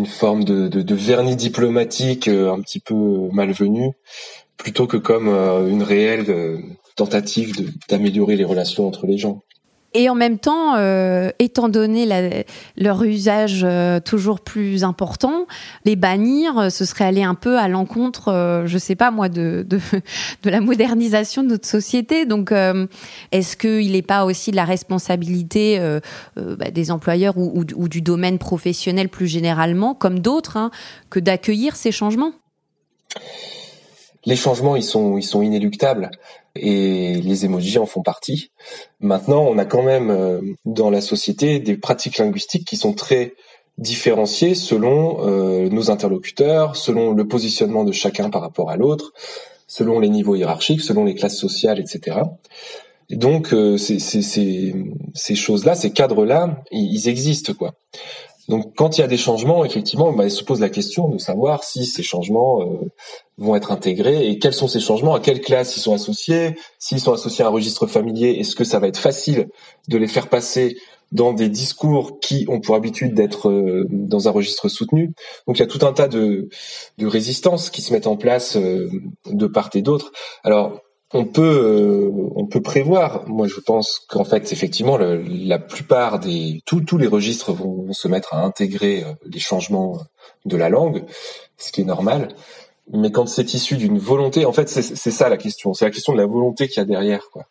une 0.00 0.06
forme 0.06 0.44
de, 0.44 0.94
vernis 0.94 1.36
diplomatique 1.36 2.26
euh, 2.26 2.50
un 2.50 2.60
petit 2.62 2.80
peu 2.80 2.94
malvenu 3.32 3.92
plutôt 4.56 4.86
que 4.86 4.96
comme 4.96 5.28
euh, 5.28 5.68
une 5.68 5.82
réelle 5.82 6.24
euh, 6.30 6.58
tentative 6.96 7.52
d'améliorer 7.88 8.36
les 8.36 8.44
relations 8.44 8.86
entre 8.86 9.06
les 9.06 9.18
gens. 9.18 9.42
Et 9.92 10.08
en 10.08 10.14
même 10.14 10.38
temps, 10.38 10.76
euh, 10.76 11.30
étant 11.40 11.68
donné 11.68 12.06
leur 12.76 13.02
usage 13.02 13.62
euh, 13.64 13.98
toujours 13.98 14.40
plus 14.40 14.84
important, 14.84 15.46
les 15.84 15.96
bannir, 15.96 16.58
euh, 16.58 16.70
ce 16.70 16.84
serait 16.84 17.04
aller 17.04 17.24
un 17.24 17.34
peu 17.34 17.58
à 17.58 17.66
l'encontre, 17.66 18.62
je 18.66 18.78
sais 18.78 18.94
pas 18.94 19.10
moi, 19.10 19.28
de, 19.28 19.66
de, 19.68 19.80
de, 20.42 20.50
la 20.50 20.60
modernisation 20.60 21.42
de 21.42 21.48
notre 21.48 21.66
société. 21.66 22.24
Donc, 22.24 22.52
est-ce 23.32 23.56
qu'il 23.56 23.92
n'est 23.92 24.02
pas 24.02 24.24
aussi 24.24 24.52
de 24.52 24.56
la 24.56 24.64
responsabilité 24.64 25.80
bah, 26.36 26.70
des 26.70 26.90
employeurs 26.90 27.36
ou, 27.36 27.64
ou, 27.74 27.88
du 27.88 28.00
domaine 28.00 28.38
professionnel 28.38 29.08
plus 29.08 29.26
généralement, 29.26 29.94
comme 29.94 30.20
d'autres, 30.20 30.56
hein, 30.56 30.70
que 31.10 31.18
d'accueillir 31.18 31.74
ces 31.76 31.92
changements? 31.92 32.32
Les 34.24 34.36
changements, 34.36 34.76
ils 34.76 34.84
sont, 34.84 35.16
ils 35.16 35.22
sont 35.22 35.42
inéluctables 35.42 36.10
et 36.56 37.14
les 37.14 37.44
emojis 37.44 37.78
en 37.78 37.86
font 37.86 38.02
partie. 38.02 38.50
Maintenant, 39.00 39.42
on 39.42 39.58
a 39.58 39.64
quand 39.64 39.82
même 39.82 40.10
euh, 40.10 40.40
dans 40.64 40.90
la 40.90 41.00
société 41.00 41.58
des 41.58 41.76
pratiques 41.76 42.18
linguistiques 42.18 42.66
qui 42.66 42.76
sont 42.76 42.92
très 42.92 43.34
différenciées 43.78 44.54
selon 44.54 45.26
euh, 45.26 45.68
nos 45.68 45.90
interlocuteurs, 45.90 46.76
selon 46.76 47.12
le 47.12 47.26
positionnement 47.26 47.84
de 47.84 47.92
chacun 47.92 48.30
par 48.30 48.42
rapport 48.42 48.70
à 48.70 48.76
l'autre, 48.76 49.12
selon 49.66 50.00
les 50.00 50.08
niveaux 50.08 50.34
hiérarchiques, 50.34 50.82
selon 50.82 51.04
les 51.04 51.14
classes 51.14 51.38
sociales, 51.38 51.80
etc. 51.80 52.18
Et 53.08 53.16
donc, 53.16 53.52
euh, 53.52 53.76
ces, 53.76 55.34
choses-là, 55.34 55.74
ces 55.74 55.90
cadres-là, 55.90 56.62
ils, 56.70 57.08
existent, 57.08 57.54
quoi. 57.54 57.74
Donc, 58.48 58.74
quand 58.76 58.96
il 58.96 59.00
y 59.00 59.04
a 59.04 59.06
des 59.06 59.16
changements, 59.16 59.64
effectivement, 59.64 60.12
bah, 60.12 60.24
il 60.24 60.30
se 60.30 60.42
pose 60.42 60.60
la 60.60 60.68
question 60.68 61.08
de 61.08 61.18
savoir 61.18 61.62
si 61.62 61.86
ces 61.86 62.02
changements 62.02 62.62
euh, 62.62 62.90
vont 63.38 63.54
être 63.54 63.72
intégrés 63.72 64.28
et 64.28 64.38
quels 64.38 64.54
sont 64.54 64.68
ces 64.68 64.80
changements, 64.80 65.14
à 65.14 65.20
quelle 65.20 65.40
classe 65.40 65.76
ils 65.76 65.80
sont 65.80 65.94
associés, 65.94 66.56
s'ils 66.78 67.00
sont 67.00 67.12
associés 67.12 67.44
à 67.44 67.48
un 67.48 67.50
registre 67.50 67.86
familier, 67.86 68.30
est-ce 68.38 68.56
que 68.56 68.64
ça 68.64 68.78
va 68.78 68.88
être 68.88 68.98
facile 68.98 69.48
de 69.88 69.98
les 69.98 70.08
faire 70.08 70.28
passer 70.28 70.76
dans 71.12 71.32
des 71.32 71.48
discours 71.48 72.20
qui 72.20 72.46
ont 72.48 72.60
pour 72.60 72.76
habitude 72.76 73.14
d'être 73.14 73.48
euh, 73.48 73.86
dans 73.90 74.28
un 74.28 74.30
registre 74.30 74.68
soutenu? 74.68 75.12
Donc 75.46 75.58
il 75.58 75.60
y 75.60 75.64
a 75.64 75.66
tout 75.66 75.84
un 75.84 75.92
tas 75.92 76.08
de, 76.08 76.48
résistances 77.00 77.70
qui 77.70 77.82
se 77.82 77.92
mettent 77.92 78.06
en 78.06 78.16
place 78.16 78.56
euh, 78.56 78.88
de 79.26 79.46
part 79.46 79.70
et 79.74 79.82
d'autre. 79.82 80.12
Alors 80.44 80.80
on 81.12 81.24
peut 81.24 81.42
euh, 81.42 82.30
on 82.36 82.46
peut 82.46 82.62
prévoir. 82.62 83.28
Moi, 83.28 83.48
je 83.48 83.60
pense 83.60 84.00
qu'en 84.08 84.24
fait, 84.24 84.52
effectivement, 84.52 84.98
la 84.98 85.58
plupart 85.58 86.20
des 86.20 86.62
tous 86.66 86.80
tous 86.80 86.98
les 86.98 87.06
registres 87.06 87.52
vont, 87.52 87.92
se 87.92 88.08
mettre 88.08 88.34
à 88.34 88.44
intégrer 88.44 89.02
euh, 89.02 89.12
les 89.26 89.40
changements 89.40 89.98
de 90.44 90.56
la 90.56 90.68
langue, 90.68 91.04
ce 91.56 91.72
qui 91.72 91.80
est 91.80 91.84
normal. 91.84 92.28
Mais 92.92 93.10
quand 93.12 93.26
c'est 93.26 93.54
issu 93.54 93.76
d'une 93.76 93.98
volonté, 93.98 94.44
en 94.46 94.52
fait, 94.52 94.68
c'est 94.68 95.10
ça 95.10 95.28
la 95.28 95.36
question. 95.36 95.74
C'est 95.74 95.84
la 95.84 95.90
question 95.92 96.12
de 96.12 96.18
la 96.18 96.26
volonté 96.26 96.66
qu'il 96.66 96.78
y 96.78 96.80
a 96.80 96.84
derrière, 96.84 97.28
quoi. 97.32 97.46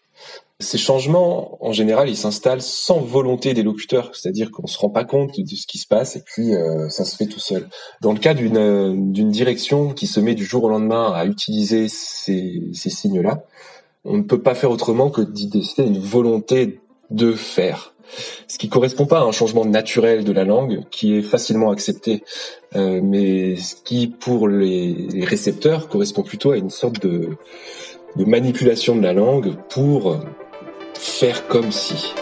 Ces 0.62 0.78
changements, 0.78 1.58
en 1.66 1.72
général, 1.72 2.10
ils 2.10 2.18
s'installent 2.18 2.62
sans 2.62 3.00
volonté 3.00 3.54
des 3.54 3.64
locuteurs, 3.64 4.14
c'est-à-dire 4.14 4.52
qu'on 4.52 4.68
se 4.68 4.78
rend 4.78 4.90
pas 4.90 5.06
compte 5.06 5.40
de 5.40 5.56
ce 5.56 5.66
qui 5.66 5.78
se 5.78 5.88
passe 5.88 6.18
et 6.18 6.22
puis 6.22 6.54
euh, 6.54 6.90
ça 6.90 7.06
se 7.06 7.16
fait 7.16 7.28
tout 7.28 7.40
seul. 7.40 7.70
Dans 8.02 8.12
le 8.12 8.20
cas 8.20 8.34
d'une 8.34 9.14
d'une 9.14 9.32
direction 9.32 9.94
qui 9.94 10.06
se 10.06 10.20
met 10.20 10.36
du 10.36 10.44
jour 10.44 10.66
au 10.66 10.70
lendemain 10.70 11.14
à 11.14 11.26
utiliser 11.26 11.88
ces, 11.88 12.62
signes-là, 12.74 13.46
on 14.04 14.18
ne 14.18 14.24
peut 14.24 14.42
pas 14.42 14.54
faire 14.54 14.70
autrement 14.70 15.10
que 15.10 15.22
d'y 15.22 15.48
décider 15.48 15.88
une 15.88 16.00
volonté 16.00 16.82
de 17.10 17.32
faire. 17.32 17.94
Ce 18.50 18.58
qui 18.58 18.68
correspond 18.68 19.06
pas 19.06 19.20
à 19.20 19.24
un 19.24 19.32
changement 19.32 19.64
naturel 19.64 20.26
de 20.26 20.32
la 20.34 20.44
langue, 20.44 20.84
qui 20.92 21.16
est 21.16 21.22
facilement 21.22 21.72
accepté, 21.72 22.24
euh, 22.76 23.00
mais 23.02 23.56
ce 23.56 23.76
qui, 23.76 24.08
pour 24.08 24.50
les 24.50 25.24
récepteurs, 25.24 25.88
correspond 25.88 26.24
plutôt 26.24 26.52
à 26.52 26.58
une 26.58 26.72
sorte 26.72 27.00
de, 27.02 27.38
de 28.16 28.26
manipulation 28.26 28.96
de 28.96 29.02
la 29.02 29.14
langue 29.14 29.54
pour 29.70 30.20
faire 30.94 31.48
comme 31.48 31.72
si. 31.72 32.14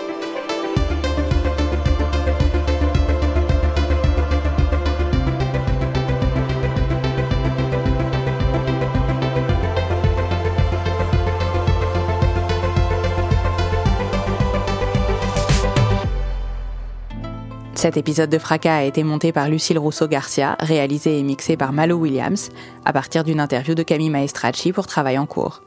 Cet 17.78 17.96
épisode 17.96 18.32
de 18.32 18.40
Fracas 18.40 18.78
a 18.78 18.84
été 18.84 19.04
monté 19.04 19.32
par 19.32 19.50
Lucille 19.50 19.78
Rousseau-Garcia, 19.78 20.58
réalisé 20.60 21.20
et 21.20 21.22
mixé 21.22 21.58
par 21.58 21.74
Malo 21.74 21.96
Williams, 21.96 22.50
à 22.86 22.92
partir 22.92 23.24
d'une 23.24 23.40
interview 23.40 23.76
de 23.76 23.84
Camille 23.84 24.10
Maestracci 24.10 24.72
pour 24.74 24.88
Travail 24.88 25.20
en 25.20 25.28
cours. 25.28 25.62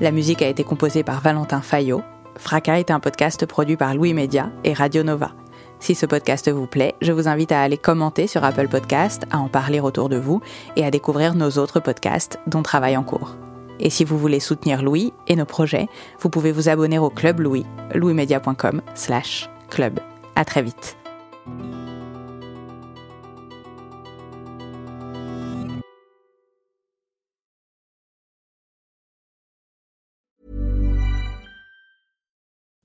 La 0.00 0.10
musique 0.10 0.42
a 0.42 0.48
été 0.48 0.64
composée 0.64 1.04
par 1.04 1.20
Valentin 1.20 1.60
Fayot, 1.60 2.02
Fracas 2.36 2.80
est 2.80 2.90
un 2.90 2.98
podcast 2.98 3.46
produit 3.46 3.76
par 3.76 3.94
Louis 3.94 4.12
Média 4.12 4.50
et 4.64 4.72
Radio 4.72 5.04
Nova. 5.04 5.30
Si 5.78 5.94
ce 5.94 6.04
podcast 6.04 6.50
vous 6.50 6.66
plaît, 6.66 6.96
je 7.00 7.12
vous 7.12 7.28
invite 7.28 7.52
à 7.52 7.62
aller 7.62 7.78
commenter 7.78 8.26
sur 8.26 8.42
Apple 8.42 8.66
Podcast, 8.66 9.22
à 9.30 9.38
en 9.38 9.46
parler 9.46 9.78
autour 9.78 10.08
de 10.08 10.16
vous 10.16 10.40
et 10.74 10.84
à 10.84 10.90
découvrir 10.90 11.36
nos 11.36 11.58
autres 11.58 11.78
podcasts 11.78 12.40
dont 12.48 12.62
travaille 12.62 12.96
en 12.96 13.04
cours. 13.04 13.36
Et 13.78 13.88
si 13.88 14.02
vous 14.02 14.18
voulez 14.18 14.40
soutenir 14.40 14.82
Louis 14.82 15.12
et 15.28 15.36
nos 15.36 15.44
projets, 15.44 15.86
vous 16.18 16.28
pouvez 16.28 16.50
vous 16.50 16.68
abonner 16.68 16.98
au 16.98 17.08
Club 17.08 17.38
Louis, 17.38 17.66
louismedia.com 17.94 18.82
slash 18.96 19.48
club. 19.70 20.00
À 20.34 20.44
très 20.44 20.62
vite. 20.62 20.96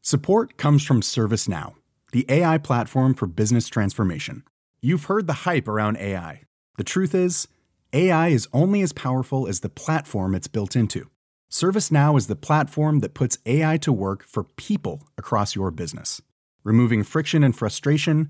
Support 0.02 0.56
comes 0.56 0.86
from 0.86 1.02
ServiceNow, 1.02 1.74
the 2.14 2.26
AI 2.30 2.58
platform 2.60 3.14
for 3.14 3.28
business 3.28 3.68
transformation. 3.68 4.44
You've 4.82 5.04
heard 5.04 5.28
the 5.28 5.44
hype 5.44 5.68
around 5.68 5.98
AI. 5.98 6.44
The 6.78 6.86
truth 6.86 7.14
is, 7.14 7.50
AI 7.92 8.30
is 8.30 8.48
only 8.54 8.82
as 8.82 8.94
powerful 8.94 9.50
as 9.50 9.60
the 9.60 9.68
platform 9.68 10.34
it's 10.34 10.48
built 10.48 10.78
into. 10.78 11.10
ServiceNow 11.52 12.18
is 12.18 12.28
the 12.28 12.38
platform 12.38 13.02
that 13.02 13.16
puts 13.16 13.38
AI 13.46 13.76
to 13.80 13.92
work 13.92 14.24
for 14.24 14.46
people 14.46 15.10
across 15.18 15.56
your 15.56 15.72
business, 15.72 16.22
removing 16.64 17.04
friction 17.04 17.44
and 17.44 17.54
frustration 17.54 18.30